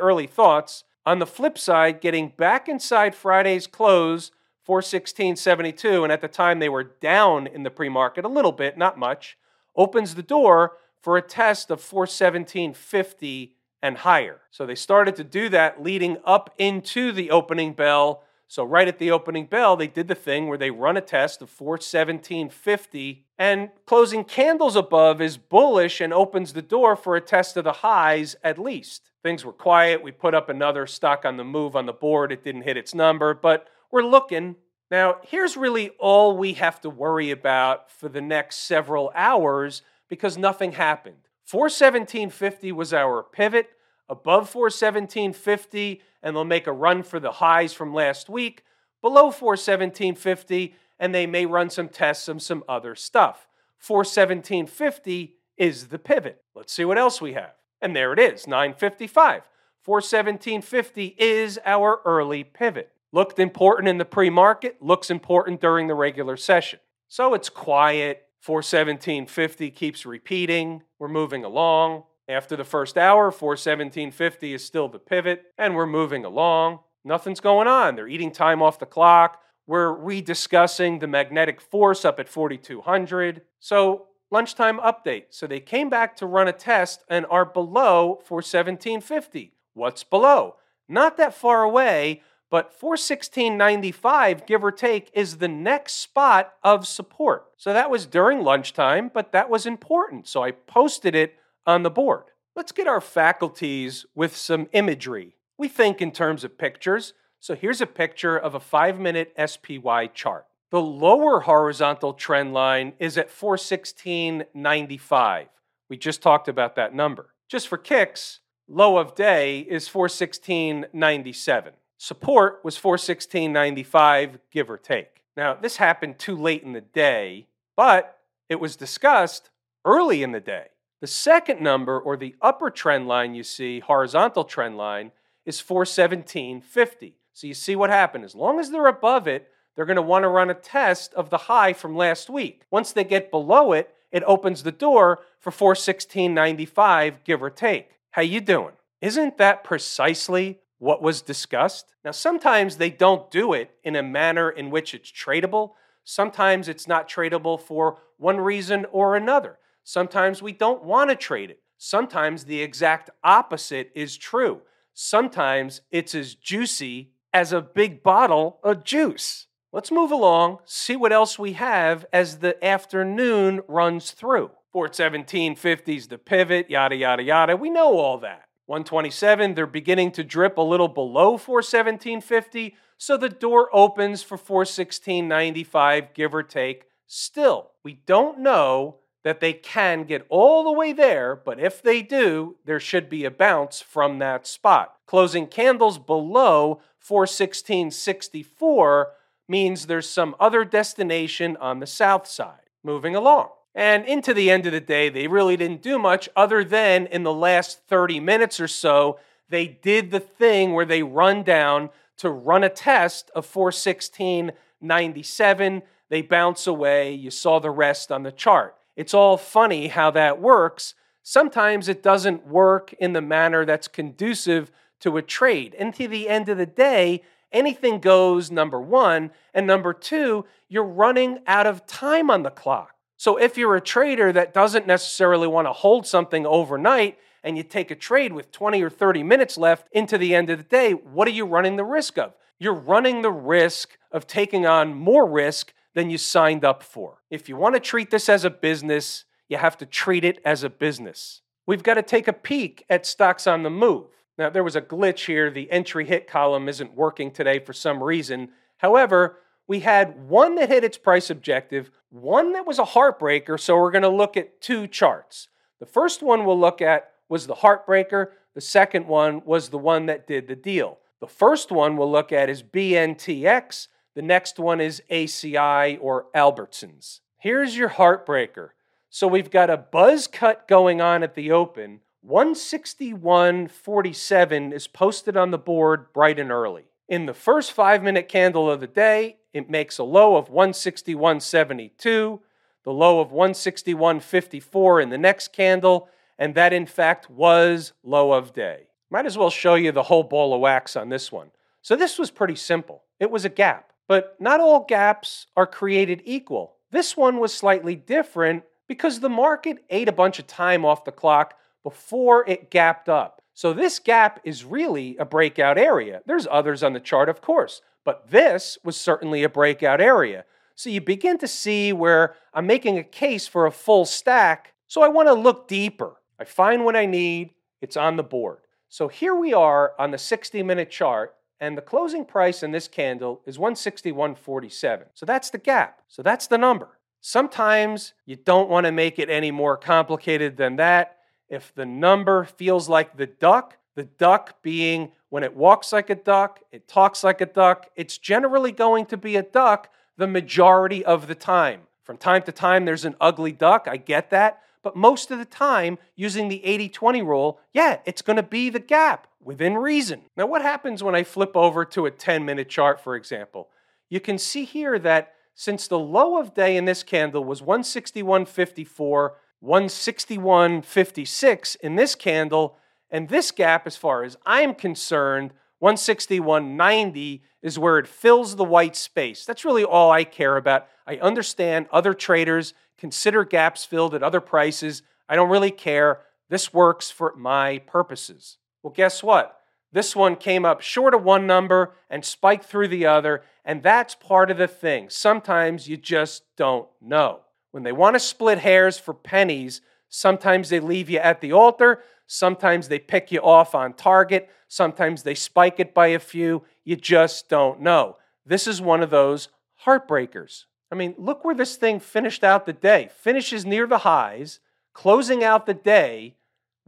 early 0.00 0.28
thoughts. 0.28 0.84
On 1.04 1.18
the 1.18 1.26
flip 1.26 1.58
side, 1.58 2.00
getting 2.00 2.28
back 2.28 2.68
inside 2.68 3.16
Friday's 3.16 3.66
close, 3.66 4.30
416.72, 4.68 6.04
and 6.04 6.12
at 6.12 6.20
the 6.20 6.28
time 6.28 6.60
they 6.60 6.68
were 6.68 6.84
down 6.84 7.48
in 7.48 7.64
the 7.64 7.70
pre 7.70 7.88
market 7.88 8.24
a 8.24 8.28
little 8.28 8.52
bit, 8.52 8.78
not 8.78 8.96
much, 8.96 9.36
opens 9.74 10.14
the 10.14 10.22
door 10.22 10.76
for 11.02 11.16
a 11.16 11.22
test 11.22 11.72
of 11.72 11.80
417.50 11.80 13.50
and 13.82 13.96
higher. 13.98 14.42
So 14.52 14.64
they 14.64 14.76
started 14.76 15.16
to 15.16 15.24
do 15.24 15.48
that 15.48 15.82
leading 15.82 16.18
up 16.24 16.54
into 16.56 17.10
the 17.10 17.32
opening 17.32 17.72
bell. 17.72 18.22
So 18.54 18.62
right 18.62 18.86
at 18.86 19.00
the 19.00 19.10
opening 19.10 19.46
bell, 19.46 19.74
they 19.74 19.88
did 19.88 20.06
the 20.06 20.14
thing 20.14 20.46
where 20.46 20.56
they 20.56 20.70
run 20.70 20.96
a 20.96 21.00
test 21.00 21.42
of 21.42 21.50
417.50 21.50 23.22
and 23.36 23.70
closing 23.84 24.22
candles 24.22 24.76
above 24.76 25.20
is 25.20 25.36
bullish 25.36 26.00
and 26.00 26.14
opens 26.14 26.52
the 26.52 26.62
door 26.62 26.94
for 26.94 27.16
a 27.16 27.20
test 27.20 27.56
of 27.56 27.64
the 27.64 27.72
highs 27.72 28.36
at 28.44 28.56
least. 28.56 29.10
Things 29.24 29.44
were 29.44 29.52
quiet. 29.52 30.04
We 30.04 30.12
put 30.12 30.36
up 30.36 30.48
another 30.48 30.86
stock 30.86 31.24
on 31.24 31.36
the 31.36 31.42
move 31.42 31.74
on 31.74 31.86
the 31.86 31.92
board. 31.92 32.30
It 32.30 32.44
didn't 32.44 32.62
hit 32.62 32.76
its 32.76 32.94
number, 32.94 33.34
but 33.34 33.66
we're 33.90 34.04
looking. 34.04 34.54
Now, 34.88 35.16
here's 35.22 35.56
really 35.56 35.90
all 35.98 36.36
we 36.36 36.52
have 36.52 36.80
to 36.82 36.90
worry 36.90 37.32
about 37.32 37.90
for 37.90 38.08
the 38.08 38.20
next 38.20 38.58
several 38.58 39.10
hours 39.16 39.82
because 40.08 40.38
nothing 40.38 40.70
happened. 40.70 41.26
417.50 41.50 42.70
was 42.70 42.94
our 42.94 43.24
pivot 43.24 43.70
above 44.08 44.52
417.50 44.52 46.00
and 46.22 46.34
they'll 46.34 46.44
make 46.44 46.66
a 46.66 46.72
run 46.72 47.02
for 47.02 47.20
the 47.20 47.32
highs 47.32 47.72
from 47.72 47.94
last 47.94 48.28
week. 48.28 48.62
Below 49.02 49.30
417.50 49.30 50.74
and 50.98 51.14
they 51.14 51.26
may 51.26 51.46
run 51.46 51.70
some 51.70 51.88
tests 51.88 52.28
of 52.28 52.42
some 52.42 52.64
other 52.68 52.94
stuff. 52.94 53.46
417.50 53.82 55.32
is 55.56 55.88
the 55.88 55.98
pivot. 55.98 56.42
Let's 56.54 56.72
see 56.72 56.84
what 56.84 56.98
else 56.98 57.20
we 57.20 57.34
have. 57.34 57.54
And 57.80 57.94
there 57.94 58.12
it 58.12 58.18
is 58.18 58.46
955 58.46 59.42
417.50 59.86 61.14
is 61.18 61.58
our 61.66 62.00
early 62.06 62.42
pivot. 62.42 62.92
Looked 63.12 63.38
important 63.38 63.88
in 63.88 63.98
the 63.98 64.04
pre-market 64.04 64.80
looks 64.80 65.10
important 65.10 65.60
during 65.60 65.86
the 65.88 65.94
regular 65.94 66.36
session. 66.36 66.80
So 67.08 67.34
it's 67.34 67.48
quiet. 67.48 68.22
417.50 68.44 69.74
keeps 69.74 70.04
repeating. 70.04 70.82
We're 70.98 71.08
moving 71.08 71.44
along. 71.44 72.04
After 72.28 72.56
the 72.56 72.64
first 72.64 72.96
hour, 72.96 73.30
417.50 73.30 74.54
is 74.54 74.64
still 74.64 74.88
the 74.88 74.98
pivot, 74.98 75.44
and 75.58 75.74
we're 75.74 75.86
moving 75.86 76.24
along. 76.24 76.80
Nothing's 77.04 77.40
going 77.40 77.68
on. 77.68 77.96
They're 77.96 78.08
eating 78.08 78.32
time 78.32 78.62
off 78.62 78.78
the 78.78 78.86
clock. 78.86 79.40
We're 79.66 79.94
rediscussing 79.94 81.00
the 81.00 81.06
magnetic 81.06 81.60
force 81.60 82.04
up 82.04 82.18
at 82.18 82.28
4200. 82.28 83.42
So, 83.60 84.06
lunchtime 84.30 84.78
update. 84.78 85.24
So, 85.30 85.46
they 85.46 85.60
came 85.60 85.90
back 85.90 86.16
to 86.16 86.26
run 86.26 86.48
a 86.48 86.52
test 86.52 87.04
and 87.10 87.26
are 87.26 87.44
below 87.44 88.20
417.50. 88.26 89.50
What's 89.74 90.04
below? 90.04 90.56
Not 90.88 91.18
that 91.18 91.34
far 91.34 91.62
away, 91.62 92.22
but 92.50 92.78
416.95, 92.78 94.46
give 94.46 94.62
or 94.62 94.70
take, 94.70 95.10
is 95.12 95.38
the 95.38 95.48
next 95.48 95.94
spot 95.94 96.52
of 96.62 96.86
support. 96.86 97.46
So 97.56 97.72
that 97.72 97.90
was 97.90 98.06
during 98.06 98.42
lunchtime, 98.42 99.10
but 99.12 99.32
that 99.32 99.50
was 99.50 99.66
important. 99.66 100.28
So 100.28 100.44
I 100.44 100.52
posted 100.52 101.14
it 101.16 101.34
on 101.66 101.82
the 101.82 101.90
board. 101.90 102.24
Let's 102.56 102.72
get 102.72 102.86
our 102.86 103.00
faculties 103.00 104.06
with 104.14 104.36
some 104.36 104.68
imagery. 104.72 105.36
We 105.58 105.68
think 105.68 106.00
in 106.00 106.12
terms 106.12 106.44
of 106.44 106.58
pictures. 106.58 107.14
So 107.40 107.54
here's 107.54 107.80
a 107.80 107.86
picture 107.86 108.36
of 108.36 108.54
a 108.54 108.60
five 108.60 108.98
minute 108.98 109.32
SPY 109.36 110.08
chart. 110.08 110.46
The 110.70 110.80
lower 110.80 111.40
horizontal 111.40 112.14
trend 112.14 112.52
line 112.52 112.94
is 112.98 113.18
at 113.18 113.30
416.95. 113.30 115.46
We 115.88 115.96
just 115.96 116.22
talked 116.22 116.48
about 116.48 116.76
that 116.76 116.94
number. 116.94 117.30
Just 117.48 117.68
for 117.68 117.78
kicks, 117.78 118.40
low 118.66 118.98
of 118.98 119.14
day 119.14 119.60
is 119.60 119.88
416.97. 119.88 121.70
Support 121.98 122.60
was 122.64 122.78
416.95, 122.78 124.38
give 124.50 124.68
or 124.68 124.76
take. 124.76 125.22
Now, 125.36 125.54
this 125.54 125.76
happened 125.76 126.18
too 126.18 126.36
late 126.36 126.62
in 126.62 126.72
the 126.72 126.80
day, 126.80 127.48
but 127.76 128.18
it 128.48 128.60
was 128.60 128.76
discussed 128.76 129.50
early 129.84 130.22
in 130.22 130.32
the 130.32 130.40
day. 130.40 130.66
The 131.04 131.08
second 131.08 131.60
number, 131.60 132.00
or 132.00 132.16
the 132.16 132.34
upper 132.40 132.70
trend 132.70 133.06
line 133.06 133.34
you 133.34 133.42
see, 133.42 133.80
horizontal 133.80 134.42
trend 134.42 134.78
line, 134.78 135.12
is 135.44 135.60
417.50. 135.60 137.12
So 137.34 137.46
you 137.46 137.52
see 137.52 137.76
what 137.76 137.90
happened. 137.90 138.24
As 138.24 138.34
long 138.34 138.58
as 138.58 138.70
they're 138.70 138.86
above 138.86 139.28
it, 139.28 139.50
they're 139.76 139.84
going 139.84 139.96
to 139.96 140.00
want 140.00 140.22
to 140.22 140.30
run 140.30 140.48
a 140.48 140.54
test 140.54 141.12
of 141.12 141.28
the 141.28 141.36
high 141.36 141.74
from 141.74 141.94
last 141.94 142.30
week. 142.30 142.62
Once 142.70 142.90
they 142.90 143.04
get 143.04 143.30
below 143.30 143.72
it, 143.72 143.94
it 144.12 144.22
opens 144.26 144.62
the 144.62 144.72
door 144.72 145.20
for 145.40 145.50
416.95, 145.50 147.16
give 147.22 147.42
or 147.42 147.50
take. 147.50 147.90
How 148.12 148.22
you 148.22 148.40
doing? 148.40 148.72
Isn't 149.02 149.36
that 149.36 149.62
precisely 149.62 150.60
what 150.78 151.02
was 151.02 151.20
discussed. 151.20 151.94
Now, 152.02 152.12
sometimes 152.12 152.76
they 152.76 152.88
don't 152.88 153.30
do 153.30 153.52
it 153.52 153.72
in 153.84 153.94
a 153.94 154.02
manner 154.02 154.48
in 154.48 154.70
which 154.70 154.94
it's 154.94 155.12
tradable. 155.12 155.72
Sometimes 156.02 156.66
it's 156.66 156.88
not 156.88 157.10
tradable 157.10 157.60
for 157.60 157.98
one 158.16 158.38
reason 158.38 158.86
or 158.90 159.16
another. 159.16 159.58
Sometimes 159.84 160.42
we 160.42 160.52
don't 160.52 160.82
want 160.82 161.10
to 161.10 161.16
trade 161.16 161.50
it. 161.50 161.60
Sometimes 161.76 162.44
the 162.44 162.62
exact 162.62 163.10
opposite 163.22 163.92
is 163.94 164.16
true. 164.16 164.62
Sometimes 164.94 165.82
it's 165.90 166.14
as 166.14 166.34
juicy 166.34 167.10
as 167.32 167.52
a 167.52 167.60
big 167.60 168.02
bottle 168.02 168.58
of 168.62 168.84
juice. 168.84 169.46
Let's 169.72 169.90
move 169.90 170.10
along, 170.10 170.58
see 170.64 170.96
what 170.96 171.12
else 171.12 171.38
we 171.38 171.54
have 171.54 172.06
as 172.12 172.38
the 172.38 172.64
afternoon 172.64 173.60
runs 173.68 174.12
through. 174.12 174.52
417.50 174.74 176.08
the 176.08 176.18
pivot, 176.18 176.70
yada, 176.70 176.96
yada, 176.96 177.22
yada. 177.22 177.56
We 177.56 177.70
know 177.70 177.98
all 177.98 178.18
that. 178.18 178.48
127, 178.66 179.54
they're 179.54 179.66
beginning 179.66 180.12
to 180.12 180.24
drip 180.24 180.56
a 180.56 180.62
little 180.62 180.88
below 180.88 181.36
417.50, 181.36 182.72
so 182.96 183.16
the 183.18 183.28
door 183.28 183.68
opens 183.72 184.22
for 184.22 184.38
416.95, 184.38 186.14
give 186.14 186.34
or 186.34 186.42
take. 186.42 186.84
Still, 187.06 187.72
we 187.82 188.00
don't 188.06 188.38
know 188.38 189.00
that 189.24 189.40
they 189.40 189.54
can 189.54 190.04
get 190.04 190.24
all 190.28 190.62
the 190.62 190.72
way 190.72 190.92
there, 190.92 191.34
but 191.34 191.58
if 191.58 191.82
they 191.82 192.02
do, 192.02 192.56
there 192.64 192.78
should 192.78 193.08
be 193.08 193.24
a 193.24 193.30
bounce 193.30 193.80
from 193.80 194.18
that 194.18 194.46
spot. 194.46 194.96
Closing 195.06 195.46
candles 195.46 195.98
below 195.98 196.80
416.64 197.02 199.06
means 199.48 199.86
there's 199.86 200.08
some 200.08 200.36
other 200.38 200.64
destination 200.64 201.56
on 201.56 201.80
the 201.80 201.86
south 201.86 202.26
side. 202.26 202.60
Moving 202.82 203.16
along. 203.16 203.48
And 203.74 204.04
into 204.04 204.34
the 204.34 204.50
end 204.50 204.66
of 204.66 204.72
the 204.72 204.80
day, 204.80 205.08
they 205.08 205.26
really 205.26 205.56
didn't 205.56 205.80
do 205.82 205.98
much 205.98 206.28
other 206.36 206.62
than 206.62 207.06
in 207.06 207.22
the 207.22 207.32
last 207.32 207.80
30 207.88 208.20
minutes 208.20 208.60
or 208.60 208.68
so, 208.68 209.18
they 209.48 209.66
did 209.66 210.10
the 210.10 210.20
thing 210.20 210.74
where 210.74 210.84
they 210.84 211.02
run 211.02 211.42
down 211.42 211.88
to 212.18 212.28
run 212.30 212.62
a 212.62 212.68
test 212.68 213.30
of 213.34 213.50
416.97. 213.50 215.82
They 216.10 216.22
bounce 216.22 216.66
away. 216.66 217.14
You 217.14 217.30
saw 217.30 217.58
the 217.58 217.70
rest 217.70 218.12
on 218.12 218.22
the 218.22 218.32
chart. 218.32 218.76
It's 218.96 219.14
all 219.14 219.36
funny 219.36 219.88
how 219.88 220.10
that 220.12 220.40
works. 220.40 220.94
Sometimes 221.22 221.88
it 221.88 222.02
doesn't 222.02 222.46
work 222.46 222.92
in 222.94 223.12
the 223.12 223.20
manner 223.20 223.64
that's 223.64 223.88
conducive 223.88 224.70
to 225.00 225.16
a 225.16 225.22
trade. 225.22 225.74
And 225.78 225.94
to 225.94 226.06
the 226.06 226.28
end 226.28 226.48
of 226.48 226.58
the 226.58 226.66
day, 226.66 227.22
anything 227.52 228.00
goes, 228.00 228.50
number 228.50 228.80
one. 228.80 229.30
And 229.52 229.66
number 229.66 229.92
two, 229.92 230.44
you're 230.68 230.84
running 230.84 231.40
out 231.46 231.66
of 231.66 231.86
time 231.86 232.30
on 232.30 232.42
the 232.42 232.50
clock. 232.50 232.94
So 233.16 233.36
if 233.36 233.56
you're 233.56 233.76
a 233.76 233.80
trader 233.80 234.32
that 234.32 234.52
doesn't 234.52 234.86
necessarily 234.86 235.46
want 235.46 235.66
to 235.66 235.72
hold 235.72 236.06
something 236.06 236.46
overnight 236.46 237.18
and 237.42 237.56
you 237.56 237.62
take 237.62 237.90
a 237.90 237.96
trade 237.96 238.32
with 238.32 238.50
20 238.50 238.82
or 238.82 238.90
30 238.90 239.22
minutes 239.22 239.56
left 239.56 239.88
into 239.92 240.18
the 240.18 240.34
end 240.34 240.50
of 240.50 240.58
the 240.58 240.64
day, 240.64 240.92
what 240.92 241.28
are 241.28 241.32
you 241.32 241.46
running 241.46 241.76
the 241.76 241.84
risk 241.84 242.18
of? 242.18 242.34
You're 242.58 242.74
running 242.74 243.22
the 243.22 243.32
risk 243.32 243.96
of 244.12 244.26
taking 244.26 244.66
on 244.66 244.94
more 244.94 245.28
risk 245.28 245.72
than 245.94 246.10
you 246.10 246.18
signed 246.18 246.64
up 246.64 246.82
for. 246.82 247.22
If 247.30 247.48
you 247.48 247.56
want 247.56 247.74
to 247.74 247.80
treat 247.80 248.10
this 248.10 248.28
as 248.28 248.44
a 248.44 248.50
business, 248.50 249.24
you 249.48 249.56
have 249.56 249.76
to 249.78 249.86
treat 249.86 250.24
it 250.24 250.40
as 250.44 250.62
a 250.62 250.70
business. 250.70 251.40
We've 251.66 251.82
got 251.82 251.94
to 251.94 252.02
take 252.02 252.28
a 252.28 252.32
peek 252.32 252.84
at 252.90 253.06
stocks 253.06 253.46
on 253.46 253.62
the 253.62 253.70
move. 253.70 254.06
Now, 254.36 254.50
there 254.50 254.64
was 254.64 254.76
a 254.76 254.82
glitch 254.82 255.26
here. 255.26 255.50
The 255.50 255.70
entry 255.70 256.04
hit 256.04 256.26
column 256.26 256.68
isn't 256.68 256.94
working 256.94 257.30
today 257.30 257.60
for 257.60 257.72
some 257.72 258.02
reason. 258.02 258.50
However, 258.78 259.38
we 259.66 259.80
had 259.80 260.28
one 260.28 260.56
that 260.56 260.68
hit 260.68 260.84
its 260.84 260.98
price 260.98 261.30
objective, 261.30 261.90
one 262.10 262.52
that 262.52 262.66
was 262.66 262.78
a 262.78 262.84
heartbreaker. 262.84 263.58
So 263.58 263.76
we're 263.76 263.92
going 263.92 264.02
to 264.02 264.08
look 264.08 264.36
at 264.36 264.60
two 264.60 264.86
charts. 264.86 265.48
The 265.80 265.86
first 265.86 266.22
one 266.22 266.44
we'll 266.44 266.58
look 266.58 266.82
at 266.82 267.12
was 267.28 267.46
the 267.46 267.54
heartbreaker, 267.54 268.28
the 268.54 268.60
second 268.60 269.06
one 269.06 269.42
was 269.44 269.68
the 269.68 269.78
one 269.78 270.06
that 270.06 270.26
did 270.26 270.46
the 270.46 270.56
deal. 270.56 270.98
The 271.20 271.26
first 271.26 271.72
one 271.72 271.96
we'll 271.96 272.10
look 272.10 272.32
at 272.32 272.48
is 272.48 272.62
BNTX, 272.62 273.88
the 274.14 274.22
next 274.22 274.58
one 274.58 274.80
is 274.80 275.02
ACI 275.10 275.98
or 276.00 276.26
Albertsons. 276.34 277.20
Here's 277.38 277.76
your 277.76 277.90
heartbreaker. 277.90 278.70
So 279.10 279.28
we've 279.28 279.50
got 279.50 279.70
a 279.70 279.76
buzz 279.76 280.26
cut 280.26 280.66
going 280.66 281.00
on 281.00 281.22
at 281.22 281.34
the 281.34 281.52
open. 281.52 282.00
161.47 282.28 284.72
is 284.72 284.88
posted 284.88 285.36
on 285.36 285.50
the 285.50 285.58
board 285.58 286.10
bright 286.12 286.38
and 286.38 286.50
early. 286.50 286.84
In 287.08 287.26
the 287.26 287.34
first 287.34 287.72
five 287.72 288.02
minute 288.02 288.28
candle 288.28 288.70
of 288.70 288.80
the 288.80 288.86
day, 288.86 289.36
it 289.52 289.68
makes 289.68 289.98
a 289.98 290.04
low 290.04 290.36
of 290.36 290.48
161.72, 290.48 292.40
the 292.82 292.92
low 292.92 293.20
of 293.20 293.30
161.54 293.30 295.02
in 295.02 295.10
the 295.10 295.18
next 295.18 295.52
candle, 295.52 296.08
and 296.38 296.54
that 296.54 296.72
in 296.72 296.86
fact 296.86 297.28
was 297.30 297.92
low 298.02 298.32
of 298.32 298.52
day. 298.52 298.88
Might 299.10 299.26
as 299.26 299.38
well 299.38 299.50
show 299.50 299.76
you 299.76 299.92
the 299.92 300.02
whole 300.04 300.24
ball 300.24 300.54
of 300.54 300.60
wax 300.60 300.96
on 300.96 301.08
this 301.08 301.30
one. 301.30 301.50
So 301.82 301.94
this 301.94 302.18
was 302.18 302.32
pretty 302.32 302.56
simple. 302.56 303.04
It 303.20 303.30
was 303.30 303.44
a 303.44 303.50
gap, 303.50 303.92
but 304.08 304.36
not 304.40 304.60
all 304.60 304.84
gaps 304.84 305.46
are 305.56 305.66
created 305.66 306.22
equal. 306.24 306.76
This 306.90 307.16
one 307.16 307.38
was 307.38 307.52
slightly 307.52 307.96
different 307.96 308.64
because 308.86 309.20
the 309.20 309.28
market 309.28 309.78
ate 309.90 310.08
a 310.08 310.12
bunch 310.12 310.38
of 310.38 310.46
time 310.46 310.84
off 310.84 311.04
the 311.04 311.12
clock 311.12 311.54
before 311.82 312.48
it 312.48 312.70
gapped 312.70 313.08
up. 313.08 313.42
So 313.54 313.72
this 313.72 313.98
gap 313.98 314.40
is 314.44 314.64
really 314.64 315.16
a 315.16 315.24
breakout 315.24 315.78
area. 315.78 316.22
There's 316.26 316.48
others 316.50 316.82
on 316.82 316.92
the 316.92 317.00
chart, 317.00 317.28
of 317.28 317.40
course, 317.40 317.82
but 318.04 318.30
this 318.30 318.78
was 318.84 318.96
certainly 318.96 319.44
a 319.44 319.48
breakout 319.48 320.00
area. 320.00 320.44
So 320.74 320.90
you 320.90 321.00
begin 321.00 321.38
to 321.38 321.48
see 321.48 321.92
where 321.92 322.34
I'm 322.52 322.66
making 322.66 322.98
a 322.98 323.04
case 323.04 323.46
for 323.46 323.66
a 323.66 323.72
full 323.72 324.06
stack. 324.06 324.74
So 324.88 325.02
I 325.02 325.08
want 325.08 325.28
to 325.28 325.34
look 325.34 325.68
deeper. 325.68 326.16
I 326.38 326.44
find 326.44 326.84
what 326.84 326.96
I 326.96 327.06
need, 327.06 327.50
it's 327.80 327.96
on 327.96 328.16
the 328.16 328.24
board. 328.24 328.58
So 328.88 329.08
here 329.08 329.34
we 329.34 329.52
are 329.52 329.92
on 329.98 330.10
the 330.10 330.18
60 330.18 330.62
minute 330.62 330.90
chart, 330.90 331.34
and 331.64 331.78
the 331.78 331.82
closing 331.82 332.26
price 332.26 332.62
in 332.62 332.72
this 332.72 332.88
candle 332.88 333.40
is 333.46 333.56
161.47. 333.56 335.04
So 335.14 335.24
that's 335.24 335.48
the 335.48 335.56
gap. 335.56 336.02
So 336.08 336.22
that's 336.22 336.46
the 336.46 336.58
number. 336.58 336.98
Sometimes 337.22 338.12
you 338.26 338.36
don't 338.36 338.68
want 338.68 338.84
to 338.84 338.92
make 338.92 339.18
it 339.18 339.30
any 339.30 339.50
more 339.50 339.78
complicated 339.78 340.58
than 340.58 340.76
that. 340.76 341.16
If 341.48 341.74
the 341.74 341.86
number 341.86 342.44
feels 342.44 342.86
like 342.86 343.16
the 343.16 343.26
duck, 343.26 343.78
the 343.94 344.04
duck 344.04 344.60
being 344.60 345.12
when 345.30 345.42
it 345.42 345.56
walks 345.56 345.90
like 345.90 346.10
a 346.10 346.14
duck, 346.14 346.60
it 346.70 346.86
talks 346.86 347.24
like 347.24 347.40
a 347.40 347.46
duck, 347.46 347.88
it's 347.96 348.18
generally 348.18 348.70
going 348.70 349.06
to 349.06 349.16
be 349.16 349.36
a 349.36 349.42
duck 349.42 349.90
the 350.18 350.26
majority 350.26 351.02
of 351.02 351.28
the 351.28 351.34
time. 351.34 351.80
From 352.02 352.18
time 352.18 352.42
to 352.42 352.52
time, 352.52 352.84
there's 352.84 353.06
an 353.06 353.16
ugly 353.22 353.52
duck, 353.52 353.88
I 353.90 353.96
get 353.96 354.28
that. 354.30 354.60
But 354.84 354.94
most 354.94 355.32
of 355.32 355.38
the 355.38 355.46
time, 355.46 355.98
using 356.14 356.48
the 356.48 356.64
80 356.64 356.90
20 356.90 357.22
rule, 357.22 357.58
yeah, 357.72 357.98
it's 358.04 358.22
going 358.22 358.36
to 358.36 358.42
be 358.42 358.70
the 358.70 358.78
gap 358.78 359.26
within 359.42 359.78
reason. 359.78 360.20
Now, 360.36 360.46
what 360.46 360.62
happens 360.62 361.02
when 361.02 361.16
I 361.16 361.24
flip 361.24 361.56
over 361.56 361.84
to 361.86 362.06
a 362.06 362.10
10 362.10 362.44
minute 362.44 362.68
chart, 362.68 363.00
for 363.00 363.16
example? 363.16 363.70
You 364.10 364.20
can 364.20 364.38
see 364.38 364.64
here 364.64 364.98
that 365.00 365.32
since 365.54 365.88
the 365.88 365.98
low 365.98 366.38
of 366.38 366.54
day 366.54 366.76
in 366.76 366.84
this 366.84 367.02
candle 367.02 367.42
was 367.42 367.62
161.54, 367.62 369.30
161.56 369.64 371.76
in 371.80 371.96
this 371.96 372.14
candle, 372.14 372.76
and 373.10 373.28
this 373.28 373.50
gap, 373.50 373.86
as 373.86 373.96
far 373.96 374.24
as 374.24 374.36
I'm 374.44 374.74
concerned, 374.74 375.52
161.90 375.82 377.40
is 377.62 377.78
where 377.78 377.98
it 377.98 378.06
fills 378.06 378.56
the 378.56 378.64
white 378.64 378.96
space. 378.96 379.46
That's 379.46 379.64
really 379.64 379.84
all 379.84 380.10
I 380.10 380.24
care 380.24 380.56
about. 380.56 380.88
I 381.06 381.16
understand 381.16 381.86
other 381.92 382.14
traders 382.14 382.74
consider 382.98 383.44
gaps 383.44 383.84
filled 383.84 384.14
at 384.14 384.22
other 384.22 384.40
prices. 384.40 385.02
I 385.28 385.36
don't 385.36 385.50
really 385.50 385.70
care. 385.70 386.20
This 386.48 386.72
works 386.72 387.10
for 387.10 387.34
my 387.36 387.78
purposes. 387.78 388.58
Well, 388.82 388.92
guess 388.92 389.22
what? 389.22 389.58
This 389.92 390.16
one 390.16 390.36
came 390.36 390.64
up 390.64 390.80
short 390.80 391.14
of 391.14 391.22
one 391.22 391.46
number 391.46 391.94
and 392.10 392.24
spiked 392.24 392.64
through 392.64 392.88
the 392.88 393.06
other, 393.06 393.42
and 393.64 393.82
that's 393.82 394.16
part 394.16 394.50
of 394.50 394.58
the 394.58 394.66
thing. 394.66 395.08
Sometimes 395.08 395.88
you 395.88 395.96
just 395.96 396.42
don't 396.56 396.88
know. 397.00 397.40
When 397.70 397.84
they 397.84 397.92
want 397.92 398.14
to 398.14 398.20
split 398.20 398.58
hairs 398.58 398.98
for 398.98 399.14
pennies, 399.14 399.80
sometimes 400.08 400.68
they 400.68 400.80
leave 400.80 401.08
you 401.08 401.18
at 401.18 401.40
the 401.40 401.52
altar, 401.52 402.02
sometimes 402.26 402.88
they 402.88 402.98
pick 402.98 403.30
you 403.30 403.40
off 403.40 403.74
on 403.74 403.92
target, 403.94 404.50
sometimes 404.66 405.22
they 405.22 405.34
spike 405.34 405.78
it 405.78 405.94
by 405.94 406.08
a 406.08 406.18
few. 406.18 406.64
You 406.84 406.96
just 406.96 407.48
don't 407.48 407.80
know. 407.80 408.16
This 408.44 408.66
is 408.66 408.80
one 408.80 409.02
of 409.02 409.10
those 409.10 409.48
heartbreakers. 409.86 410.64
I 410.90 410.94
mean, 410.94 411.14
look 411.18 411.44
where 411.44 411.54
this 411.54 411.76
thing 411.76 412.00
finished 412.00 412.42
out 412.44 412.64
the 412.66 412.72
day. 412.72 413.10
Finishes 413.16 413.66
near 413.66 413.86
the 413.86 413.98
highs, 413.98 414.60
closing 414.92 415.44
out 415.44 415.66
the 415.66 415.74
day 415.74 416.36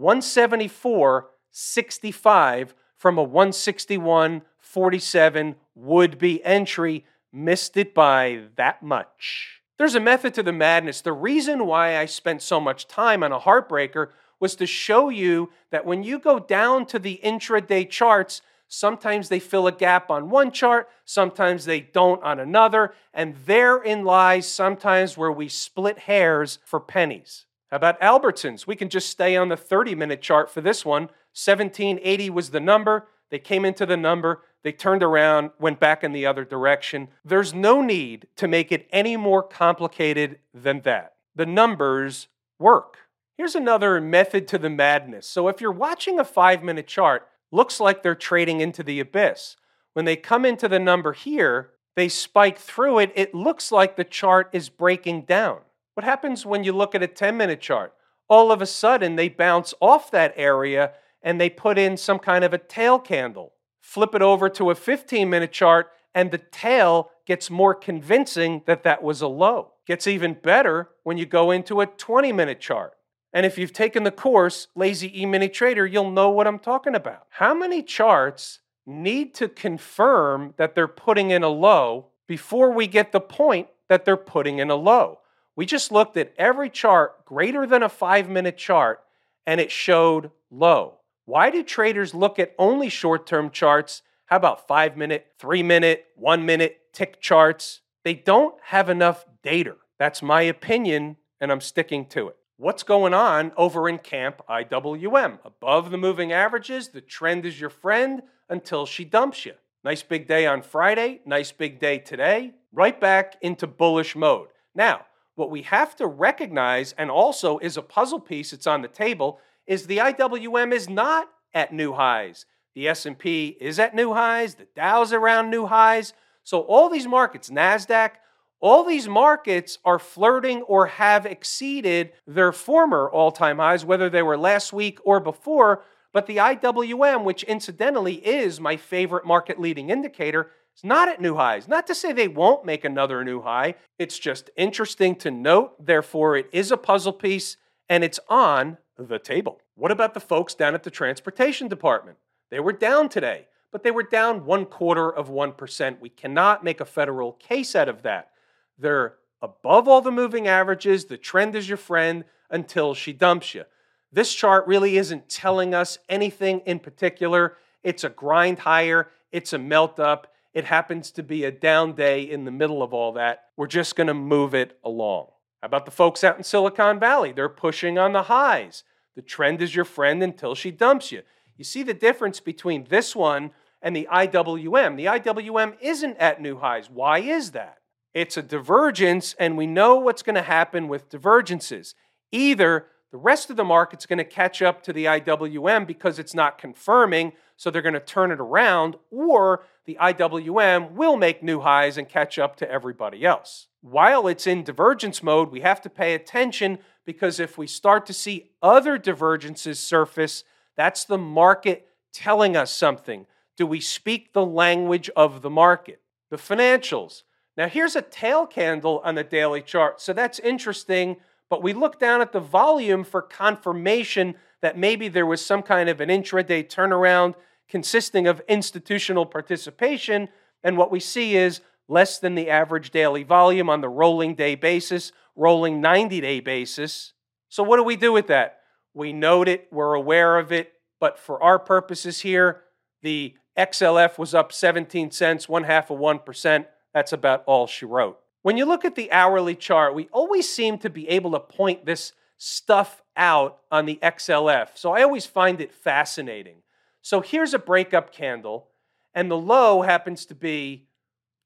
174.65 0.00 2.68
from 2.96 3.18
a 3.18 3.26
161.47 3.26 5.54
would 5.74 6.18
be 6.18 6.42
entry, 6.44 7.04
missed 7.32 7.76
it 7.76 7.92
by 7.94 8.42
that 8.56 8.82
much. 8.82 9.60
There's 9.78 9.94
a 9.94 10.00
method 10.00 10.34
to 10.34 10.42
the 10.42 10.52
madness. 10.52 11.00
The 11.02 11.12
reason 11.12 11.66
why 11.66 11.98
I 11.98 12.06
spent 12.06 12.42
so 12.42 12.60
much 12.60 12.88
time 12.88 13.22
on 13.22 13.32
a 13.32 13.40
heartbreaker 13.40 14.08
was 14.40 14.54
to 14.56 14.66
show 14.66 15.08
you 15.08 15.50
that 15.70 15.86
when 15.86 16.02
you 16.02 16.18
go 16.18 16.38
down 16.38 16.84
to 16.86 16.98
the 16.98 17.20
intraday 17.22 17.88
charts, 17.88 18.42
sometimes 18.68 19.28
they 19.28 19.38
fill 19.38 19.66
a 19.66 19.72
gap 19.72 20.10
on 20.10 20.30
one 20.30 20.50
chart, 20.50 20.88
sometimes 21.04 21.64
they 21.64 21.80
don't 21.80 22.22
on 22.22 22.40
another, 22.40 22.94
and 23.12 23.36
therein 23.46 24.04
lies 24.04 24.48
sometimes 24.48 25.16
where 25.16 25.32
we 25.32 25.48
split 25.48 26.00
hairs 26.00 26.58
for 26.64 26.80
pennies. 26.80 27.46
How 27.70 27.78
about 27.78 28.00
Albertsons? 28.00 28.66
We 28.66 28.76
can 28.76 28.88
just 28.88 29.10
stay 29.10 29.36
on 29.36 29.48
the 29.48 29.56
30 29.56 29.94
minute 29.94 30.22
chart 30.22 30.50
for 30.50 30.60
this 30.60 30.84
one. 30.84 31.04
1780 31.34 32.30
was 32.30 32.50
the 32.50 32.60
number. 32.60 33.08
They 33.30 33.38
came 33.38 33.64
into 33.64 33.86
the 33.86 33.96
number, 33.96 34.42
they 34.62 34.72
turned 34.72 35.02
around, 35.02 35.50
went 35.58 35.80
back 35.80 36.04
in 36.04 36.12
the 36.12 36.26
other 36.26 36.44
direction. 36.44 37.08
There's 37.24 37.52
no 37.52 37.82
need 37.82 38.28
to 38.36 38.48
make 38.48 38.70
it 38.70 38.88
any 38.90 39.16
more 39.16 39.42
complicated 39.42 40.38
than 40.54 40.82
that. 40.82 41.14
The 41.34 41.46
numbers 41.46 42.28
work. 42.58 42.96
Here's 43.36 43.54
another 43.54 44.00
method 44.00 44.48
to 44.48 44.58
the 44.58 44.70
madness. 44.70 45.26
So 45.26 45.48
if 45.48 45.60
you're 45.60 45.72
watching 45.72 46.18
a 46.18 46.24
five 46.24 46.62
minute 46.62 46.86
chart, 46.86 47.28
looks 47.50 47.80
like 47.80 48.02
they're 48.02 48.14
trading 48.14 48.60
into 48.60 48.82
the 48.82 49.00
abyss. 49.00 49.56
When 49.92 50.04
they 50.04 50.16
come 50.16 50.44
into 50.44 50.68
the 50.68 50.78
number 50.78 51.12
here, 51.12 51.70
they 51.94 52.08
spike 52.08 52.58
through 52.58 52.98
it. 52.98 53.12
It 53.14 53.34
looks 53.34 53.72
like 53.72 53.96
the 53.96 54.04
chart 54.04 54.50
is 54.52 54.68
breaking 54.68 55.22
down. 55.22 55.60
What 55.94 56.04
happens 56.04 56.44
when 56.44 56.62
you 56.62 56.72
look 56.72 56.94
at 56.94 57.02
a 57.02 57.06
10 57.06 57.36
minute 57.36 57.60
chart? 57.60 57.94
All 58.28 58.52
of 58.52 58.60
a 58.60 58.66
sudden, 58.66 59.16
they 59.16 59.28
bounce 59.28 59.72
off 59.80 60.10
that 60.10 60.34
area 60.36 60.92
and 61.22 61.40
they 61.40 61.48
put 61.48 61.78
in 61.78 61.96
some 61.96 62.18
kind 62.18 62.44
of 62.44 62.52
a 62.52 62.58
tail 62.58 62.98
candle. 62.98 63.52
Flip 63.80 64.14
it 64.14 64.22
over 64.22 64.48
to 64.50 64.70
a 64.70 64.74
15 64.74 65.30
minute 65.30 65.52
chart, 65.52 65.90
and 66.14 66.30
the 66.30 66.38
tail 66.38 67.10
gets 67.24 67.50
more 67.50 67.74
convincing 67.74 68.62
that 68.66 68.82
that 68.82 69.02
was 69.02 69.22
a 69.22 69.28
low. 69.28 69.72
Gets 69.86 70.06
even 70.06 70.34
better 70.34 70.90
when 71.04 71.18
you 71.18 71.26
go 71.26 71.50
into 71.50 71.80
a 71.80 71.86
20 71.86 72.32
minute 72.32 72.60
chart. 72.60 72.94
And 73.36 73.44
if 73.44 73.58
you've 73.58 73.74
taken 73.74 74.04
the 74.04 74.10
course, 74.10 74.68
Lazy 74.74 75.20
E 75.20 75.26
Mini 75.26 75.50
Trader, 75.50 75.86
you'll 75.86 76.10
know 76.10 76.30
what 76.30 76.46
I'm 76.46 76.58
talking 76.58 76.94
about. 76.94 77.26
How 77.28 77.52
many 77.52 77.82
charts 77.82 78.60
need 78.86 79.34
to 79.34 79.46
confirm 79.46 80.54
that 80.56 80.74
they're 80.74 80.88
putting 80.88 81.32
in 81.32 81.42
a 81.42 81.50
low 81.50 82.06
before 82.26 82.72
we 82.72 82.86
get 82.86 83.12
the 83.12 83.20
point 83.20 83.68
that 83.90 84.06
they're 84.06 84.16
putting 84.16 84.58
in 84.58 84.70
a 84.70 84.74
low? 84.74 85.18
We 85.54 85.66
just 85.66 85.92
looked 85.92 86.16
at 86.16 86.32
every 86.38 86.70
chart 86.70 87.26
greater 87.26 87.66
than 87.66 87.82
a 87.82 87.90
five 87.90 88.26
minute 88.30 88.56
chart 88.56 89.02
and 89.46 89.60
it 89.60 89.70
showed 89.70 90.30
low. 90.50 91.00
Why 91.26 91.50
do 91.50 91.62
traders 91.62 92.14
look 92.14 92.38
at 92.38 92.54
only 92.58 92.88
short 92.88 93.26
term 93.26 93.50
charts? 93.50 94.00
How 94.24 94.36
about 94.36 94.66
five 94.66 94.96
minute, 94.96 95.26
three 95.38 95.62
minute, 95.62 96.06
one 96.16 96.46
minute 96.46 96.80
tick 96.94 97.20
charts? 97.20 97.82
They 98.02 98.14
don't 98.14 98.54
have 98.62 98.88
enough 98.88 99.26
data. 99.42 99.76
That's 99.98 100.22
my 100.22 100.40
opinion, 100.40 101.18
and 101.38 101.52
I'm 101.52 101.60
sticking 101.60 102.06
to 102.06 102.28
it. 102.28 102.36
What's 102.58 102.84
going 102.84 103.12
on 103.12 103.52
over 103.58 103.86
in 103.86 103.98
Camp 103.98 104.40
IWM? 104.48 105.40
Above 105.44 105.90
the 105.90 105.98
moving 105.98 106.32
averages, 106.32 106.88
the 106.88 107.02
trend 107.02 107.44
is 107.44 107.60
your 107.60 107.68
friend 107.68 108.22
until 108.48 108.86
she 108.86 109.04
dumps 109.04 109.44
you. 109.44 109.52
Nice 109.84 110.02
big 110.02 110.26
day 110.26 110.46
on 110.46 110.62
Friday, 110.62 111.20
nice 111.26 111.52
big 111.52 111.78
day 111.78 111.98
today, 111.98 112.54
right 112.72 112.98
back 112.98 113.36
into 113.42 113.66
bullish 113.66 114.16
mode. 114.16 114.48
Now, 114.74 115.04
what 115.34 115.50
we 115.50 115.62
have 115.62 115.96
to 115.96 116.06
recognize, 116.06 116.94
and 116.96 117.10
also 117.10 117.58
is 117.58 117.76
a 117.76 117.82
puzzle 117.82 118.20
piece, 118.20 118.52
that's 118.52 118.66
on 118.66 118.80
the 118.80 118.88
table, 118.88 119.38
is 119.66 119.86
the 119.86 119.98
IWM 119.98 120.72
is 120.72 120.88
not 120.88 121.28
at 121.52 121.74
new 121.74 121.92
highs. 121.92 122.46
The 122.74 122.88
S&P 122.88 123.58
is 123.60 123.78
at 123.78 123.94
new 123.94 124.14
highs, 124.14 124.54
the 124.54 124.66
Dow's 124.74 125.12
around 125.12 125.50
new 125.50 125.66
highs. 125.66 126.14
So 126.42 126.60
all 126.60 126.88
these 126.88 127.06
markets, 127.06 127.50
Nasdaq, 127.50 128.12
all 128.60 128.84
these 128.84 129.08
markets 129.08 129.78
are 129.84 129.98
flirting 129.98 130.62
or 130.62 130.86
have 130.86 131.26
exceeded 131.26 132.12
their 132.26 132.52
former 132.52 133.08
all-time 133.10 133.58
highs 133.58 133.84
whether 133.84 134.08
they 134.08 134.22
were 134.22 134.38
last 134.38 134.72
week 134.72 134.98
or 135.04 135.20
before, 135.20 135.82
but 136.12 136.26
the 136.26 136.38
IWM, 136.38 137.24
which 137.24 137.42
incidentally 137.42 138.26
is 138.26 138.58
my 138.58 138.76
favorite 138.76 139.26
market 139.26 139.60
leading 139.60 139.90
indicator, 139.90 140.50
is 140.74 140.82
not 140.82 141.08
at 141.08 141.20
new 141.20 141.34
highs. 141.34 141.68
Not 141.68 141.86
to 141.88 141.94
say 141.94 142.12
they 142.12 142.28
won't 142.28 142.64
make 142.64 142.84
another 142.84 143.22
new 143.22 143.42
high. 143.42 143.74
It's 143.98 144.18
just 144.18 144.48
interesting 144.56 145.14
to 145.16 145.30
note. 145.30 145.84
Therefore, 145.84 146.36
it 146.36 146.48
is 146.52 146.72
a 146.72 146.78
puzzle 146.78 147.12
piece 147.12 147.58
and 147.88 148.02
it's 148.02 148.20
on 148.28 148.78
the 148.98 149.18
table. 149.18 149.60
What 149.74 149.90
about 149.90 150.14
the 150.14 150.20
folks 150.20 150.54
down 150.54 150.74
at 150.74 150.82
the 150.82 150.90
transportation 150.90 151.68
department? 151.68 152.16
They 152.50 152.60
were 152.60 152.72
down 152.72 153.10
today, 153.10 153.48
but 153.70 153.82
they 153.82 153.90
were 153.90 154.02
down 154.02 154.46
one 154.46 154.64
quarter 154.64 155.10
of 155.10 155.28
1%. 155.28 156.00
We 156.00 156.08
cannot 156.08 156.64
make 156.64 156.80
a 156.80 156.86
federal 156.86 157.32
case 157.32 157.76
out 157.76 157.88
of 157.88 158.02
that. 158.02 158.30
They're 158.78 159.14
above 159.42 159.88
all 159.88 160.00
the 160.00 160.10
moving 160.10 160.46
averages. 160.46 161.06
The 161.06 161.16
trend 161.16 161.54
is 161.54 161.68
your 161.68 161.78
friend 161.78 162.24
until 162.50 162.94
she 162.94 163.12
dumps 163.12 163.54
you. 163.54 163.64
This 164.12 164.34
chart 164.34 164.66
really 164.66 164.96
isn't 164.96 165.28
telling 165.28 165.74
us 165.74 165.98
anything 166.08 166.60
in 166.60 166.78
particular. 166.78 167.56
It's 167.82 168.04
a 168.04 168.08
grind 168.08 168.60
higher, 168.60 169.08
it's 169.32 169.52
a 169.52 169.58
melt 169.58 170.00
up. 170.00 170.32
It 170.54 170.64
happens 170.64 171.10
to 171.12 171.22
be 171.22 171.44
a 171.44 171.50
down 171.50 171.92
day 171.92 172.22
in 172.22 172.44
the 172.44 172.50
middle 172.50 172.82
of 172.82 172.94
all 172.94 173.12
that. 173.12 173.44
We're 173.58 173.66
just 173.66 173.94
going 173.94 174.06
to 174.06 174.14
move 174.14 174.54
it 174.54 174.78
along. 174.82 175.26
How 175.60 175.66
about 175.66 175.84
the 175.84 175.90
folks 175.90 176.24
out 176.24 176.38
in 176.38 176.44
Silicon 176.44 176.98
Valley? 176.98 177.32
They're 177.32 177.50
pushing 177.50 177.98
on 177.98 178.12
the 178.12 178.22
highs. 178.22 178.82
The 179.16 179.22
trend 179.22 179.60
is 179.60 179.74
your 179.74 179.84
friend 179.84 180.22
until 180.22 180.54
she 180.54 180.70
dumps 180.70 181.12
you. 181.12 181.22
You 181.58 181.64
see 181.64 181.82
the 181.82 181.92
difference 181.92 182.40
between 182.40 182.86
this 182.88 183.14
one 183.14 183.50
and 183.82 183.94
the 183.94 184.08
IWM. 184.10 184.96
The 184.96 185.06
IWM 185.06 185.76
isn't 185.80 186.16
at 186.16 186.40
new 186.40 186.58
highs. 186.58 186.88
Why 186.88 187.18
is 187.18 187.50
that? 187.50 187.78
It's 188.16 188.38
a 188.38 188.42
divergence, 188.42 189.34
and 189.38 189.58
we 189.58 189.66
know 189.66 189.96
what's 189.96 190.22
going 190.22 190.36
to 190.36 190.42
happen 190.42 190.88
with 190.88 191.10
divergences. 191.10 191.94
Either 192.32 192.86
the 193.10 193.18
rest 193.18 193.50
of 193.50 193.56
the 193.56 193.62
market's 193.62 194.06
going 194.06 194.16
to 194.16 194.24
catch 194.24 194.62
up 194.62 194.82
to 194.84 194.92
the 194.94 195.04
IWM 195.04 195.86
because 195.86 196.18
it's 196.18 196.32
not 196.32 196.56
confirming, 196.56 197.34
so 197.58 197.70
they're 197.70 197.82
going 197.82 197.92
to 197.92 198.00
turn 198.00 198.30
it 198.30 198.40
around, 198.40 198.96
or 199.10 199.64
the 199.84 199.98
IWM 200.00 200.92
will 200.92 201.18
make 201.18 201.42
new 201.42 201.60
highs 201.60 201.98
and 201.98 202.08
catch 202.08 202.38
up 202.38 202.56
to 202.56 202.70
everybody 202.70 203.22
else. 203.22 203.66
While 203.82 204.28
it's 204.28 204.46
in 204.46 204.64
divergence 204.64 205.22
mode, 205.22 205.50
we 205.50 205.60
have 205.60 205.82
to 205.82 205.90
pay 205.90 206.14
attention 206.14 206.78
because 207.04 207.38
if 207.38 207.58
we 207.58 207.66
start 207.66 208.06
to 208.06 208.14
see 208.14 208.48
other 208.62 208.96
divergences 208.96 209.78
surface, 209.78 210.42
that's 210.74 211.04
the 211.04 211.18
market 211.18 211.86
telling 212.14 212.56
us 212.56 212.70
something. 212.70 213.26
Do 213.58 213.66
we 213.66 213.80
speak 213.80 214.32
the 214.32 214.46
language 214.46 215.10
of 215.16 215.42
the 215.42 215.50
market? 215.50 216.00
The 216.30 216.38
financials. 216.38 217.24
Now, 217.56 217.68
here's 217.68 217.96
a 217.96 218.02
tail 218.02 218.46
candle 218.46 219.00
on 219.04 219.14
the 219.14 219.24
daily 219.24 219.62
chart, 219.62 220.00
so 220.00 220.12
that's 220.12 220.38
interesting, 220.40 221.16
but 221.48 221.62
we 221.62 221.72
look 221.72 221.98
down 221.98 222.20
at 222.20 222.32
the 222.32 222.40
volume 222.40 223.02
for 223.02 223.22
confirmation 223.22 224.34
that 224.60 224.76
maybe 224.76 225.08
there 225.08 225.26
was 225.26 225.44
some 225.44 225.62
kind 225.62 225.88
of 225.88 226.00
an 226.00 226.10
intraday 226.10 226.66
turnaround 226.68 227.34
consisting 227.68 228.26
of 228.26 228.42
institutional 228.48 229.24
participation, 229.24 230.28
and 230.62 230.76
what 230.76 230.90
we 230.90 231.00
see 231.00 231.36
is 231.36 231.60
less 231.88 232.18
than 232.18 232.34
the 232.34 232.50
average 232.50 232.90
daily 232.90 233.22
volume 233.22 233.70
on 233.70 233.80
the 233.80 233.88
rolling 233.88 234.34
day 234.34 234.54
basis, 234.54 235.12
rolling 235.34 235.80
90 235.80 236.20
day 236.20 236.40
basis. 236.40 237.12
So, 237.48 237.62
what 237.62 237.76
do 237.76 237.84
we 237.84 237.96
do 237.96 238.12
with 238.12 238.26
that? 238.26 238.60
We 238.92 239.12
note 239.12 239.48
it, 239.48 239.68
we're 239.70 239.94
aware 239.94 240.38
of 240.38 240.52
it, 240.52 240.72
but 241.00 241.18
for 241.18 241.42
our 241.42 241.58
purposes 241.58 242.20
here, 242.20 242.62
the 243.02 243.34
XLF 243.56 244.18
was 244.18 244.34
up 244.34 244.52
17 244.52 245.10
cents, 245.10 245.48
one 245.48 245.64
half 245.64 245.90
of 245.90 245.98
1%. 245.98 246.66
That's 246.96 247.12
about 247.12 247.44
all 247.44 247.66
she 247.66 247.84
wrote. 247.84 248.18
When 248.40 248.56
you 248.56 248.64
look 248.64 248.86
at 248.86 248.94
the 248.94 249.12
hourly 249.12 249.54
chart, 249.54 249.94
we 249.94 250.08
always 250.12 250.48
seem 250.48 250.78
to 250.78 250.88
be 250.88 251.06
able 251.10 251.32
to 251.32 251.40
point 251.40 251.84
this 251.84 252.14
stuff 252.38 253.02
out 253.14 253.58
on 253.70 253.84
the 253.84 253.98
XLF. 254.02 254.68
So 254.76 254.92
I 254.94 255.02
always 255.02 255.26
find 255.26 255.60
it 255.60 255.74
fascinating. 255.74 256.62
So 257.02 257.20
here's 257.20 257.52
a 257.52 257.58
breakup 257.58 258.12
candle, 258.12 258.68
and 259.12 259.30
the 259.30 259.36
low 259.36 259.82
happens 259.82 260.24
to 260.24 260.34
be 260.34 260.86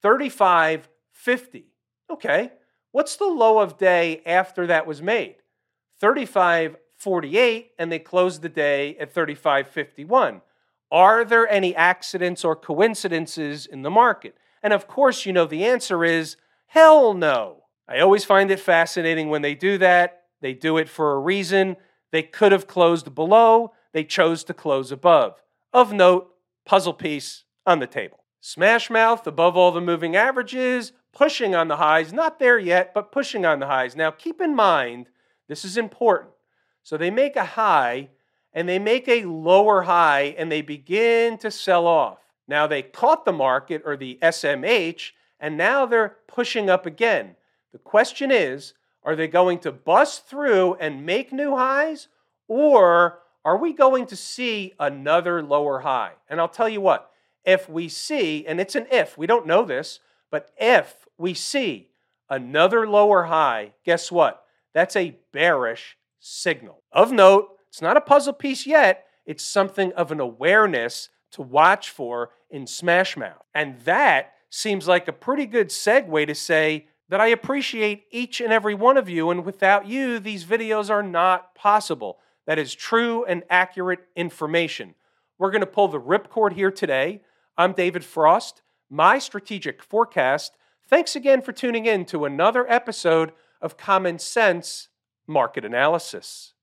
35.50. 0.05 1.65
Okay, 2.13 2.53
what's 2.93 3.17
the 3.17 3.25
low 3.25 3.59
of 3.59 3.77
day 3.77 4.23
after 4.25 4.69
that 4.69 4.87
was 4.87 5.03
made? 5.03 5.35
35.48, 6.01 7.71
and 7.77 7.91
they 7.91 7.99
closed 7.99 8.43
the 8.43 8.49
day 8.49 8.97
at 8.99 9.13
35.51. 9.13 10.43
Are 10.93 11.25
there 11.25 11.49
any 11.49 11.75
accidents 11.75 12.45
or 12.45 12.55
coincidences 12.55 13.67
in 13.67 13.83
the 13.83 13.91
market? 13.91 14.37
And 14.63 14.73
of 14.73 14.87
course, 14.87 15.27
you 15.27 15.33
know 15.33 15.47
the 15.47 15.65
answer 15.65 16.05
is 16.05 16.37
hell 16.67 17.15
no. 17.15 17.65
I 17.89 18.01
always 18.01 18.25
find 18.25 18.51
it 18.51 18.61
fascinating 18.61 19.29
when 19.29 19.43
they 19.43 19.55
do 19.55 19.79
that. 19.79 20.23
They 20.41 20.55
do 20.55 20.77
it 20.79 20.89
for 20.89 21.13
a 21.13 21.19
reason. 21.19 21.77
They 22.13 22.23
could 22.23 22.53
have 22.53 22.67
closed 22.67 23.15
below, 23.15 23.73
they 23.93 24.05
chose 24.05 24.45
to 24.45 24.55
close 24.55 24.93
above. 24.93 25.41
Of 25.73 25.93
note, 25.93 26.35
puzzle 26.65 26.95
piece 26.95 27.45
on 27.67 27.79
the 27.79 27.87
table. 27.87 28.25
Smash 28.41 28.91
mouth 28.91 29.27
above 29.27 29.57
all 29.57 29.71
the 29.71 29.81
moving 29.81 30.17
averages, 30.17 30.93
pushing 31.13 31.55
on 31.55 31.69
the 31.69 31.77
highs, 31.77 32.13
not 32.13 32.39
there 32.39 32.59
yet, 32.59 32.95
but 32.95 33.13
pushing 33.13 33.45
on 33.45 33.61
the 33.61 33.67
highs. 33.67 33.95
Now 33.95 34.11
keep 34.11 34.41
in 34.41 34.55
mind, 34.55 35.09
this 35.49 35.65
is 35.65 35.77
important. 35.77 36.31
So 36.83 36.97
they 36.97 37.11
make 37.11 37.37
a 37.37 37.45
high 37.45 38.11
and 38.53 38.69
they 38.69 38.79
make 38.79 39.09
a 39.09 39.25
lower 39.25 39.83
high 39.83 40.35
and 40.39 40.51
they 40.51 40.63
begin 40.63 41.39
to 41.39 41.51
sell 41.51 41.87
off. 41.87 42.19
Now 42.51 42.67
they 42.67 42.83
caught 42.83 43.25
the 43.25 43.33
market 43.33 43.83
or 43.87 43.97
the 43.97 44.19
SMH 44.21 45.13
and 45.39 45.57
now 45.57 45.87
they're 45.87 46.17
pushing 46.27 46.69
up 46.69 46.85
again. 46.85 47.37
The 47.73 47.79
question 47.79 48.33
is 48.33 48.75
are 49.05 49.15
they 49.15 49.29
going 49.29 49.61
to 49.61 49.73
bust 49.73 50.27
through 50.27 50.75
and 50.75 51.07
make 51.07 51.33
new 51.33 51.57
highs 51.57 52.09
or 52.49 53.21
are 53.45 53.57
we 53.57 53.73
going 53.73 54.05
to 54.07 54.17
see 54.17 54.75
another 54.81 55.45
lower 55.45 55.79
high? 55.79 56.15
And 56.29 56.41
I'll 56.41 56.49
tell 56.49 56.69
you 56.69 56.81
what, 56.81 57.11
if 57.45 57.69
we 57.69 57.89
see, 57.89 58.45
and 58.45 58.61
it's 58.61 58.75
an 58.75 58.89
if, 58.91 59.17
we 59.17 59.29
don't 59.29 59.47
know 59.47 59.65
this, 59.65 60.01
but 60.29 60.51
if 60.59 61.07
we 61.17 61.35
see 61.35 61.91
another 62.29 62.87
lower 62.87 63.25
high, 63.25 63.75
guess 63.85 64.11
what? 64.11 64.43
That's 64.75 64.97
a 64.97 65.17
bearish 65.33 65.97
signal. 66.19 66.83
Of 66.91 67.13
note, 67.13 67.57
it's 67.69 67.81
not 67.81 67.97
a 67.97 68.03
puzzle 68.03 68.35
piece 68.35 68.67
yet, 68.67 69.07
it's 69.25 69.45
something 69.45 69.93
of 69.93 70.11
an 70.11 70.19
awareness 70.19 71.11
to 71.33 71.43
watch 71.43 71.91
for 71.91 72.31
in 72.51 72.65
Smashmouth. 72.65 73.43
And 73.55 73.81
that 73.83 74.35
seems 74.51 74.89
like 74.89 75.09
a 75.09 75.13
pretty 75.13 75.47
good 75.47 75.69
segue 75.69 76.27
to 76.27 76.35
say 76.35 76.87
that 77.09 77.21
I 77.21 77.29
appreciate 77.29 78.05
each 78.11 78.41
and 78.41 78.53
every 78.53 78.75
one 78.75 78.97
of 78.97 79.09
you, 79.09 79.31
and 79.31 79.45
without 79.45 79.87
you, 79.87 80.19
these 80.19 80.45
videos 80.45 80.91
are 80.91 81.03
not 81.03 81.55
possible. 81.55 82.19
That 82.47 82.59
is 82.59 82.75
true 82.75 83.25
and 83.25 83.43
accurate 83.51 84.01
information. 84.15 84.95
We're 85.39 85.51
going 85.51 85.61
to 85.61 85.67
pull 85.67 85.89
the 85.89 86.01
ripcord 86.01 86.53
here 86.53 86.71
today. 86.71 87.23
I'm 87.57 87.73
David 87.73 88.05
Frost, 88.05 88.63
my 88.89 89.19
strategic 89.19 89.83
forecast. 89.83 90.57
Thanks 90.89 91.17
again 91.17 91.43
for 91.43 91.53
tuning 91.53 91.87
in 91.87 92.05
to 92.07 92.25
another 92.25 92.69
episode 92.71 93.33
of 93.61 93.77
Common 93.77 94.19
Sense 94.19 94.89
Market 95.27 95.65
Analysis. 95.65 96.55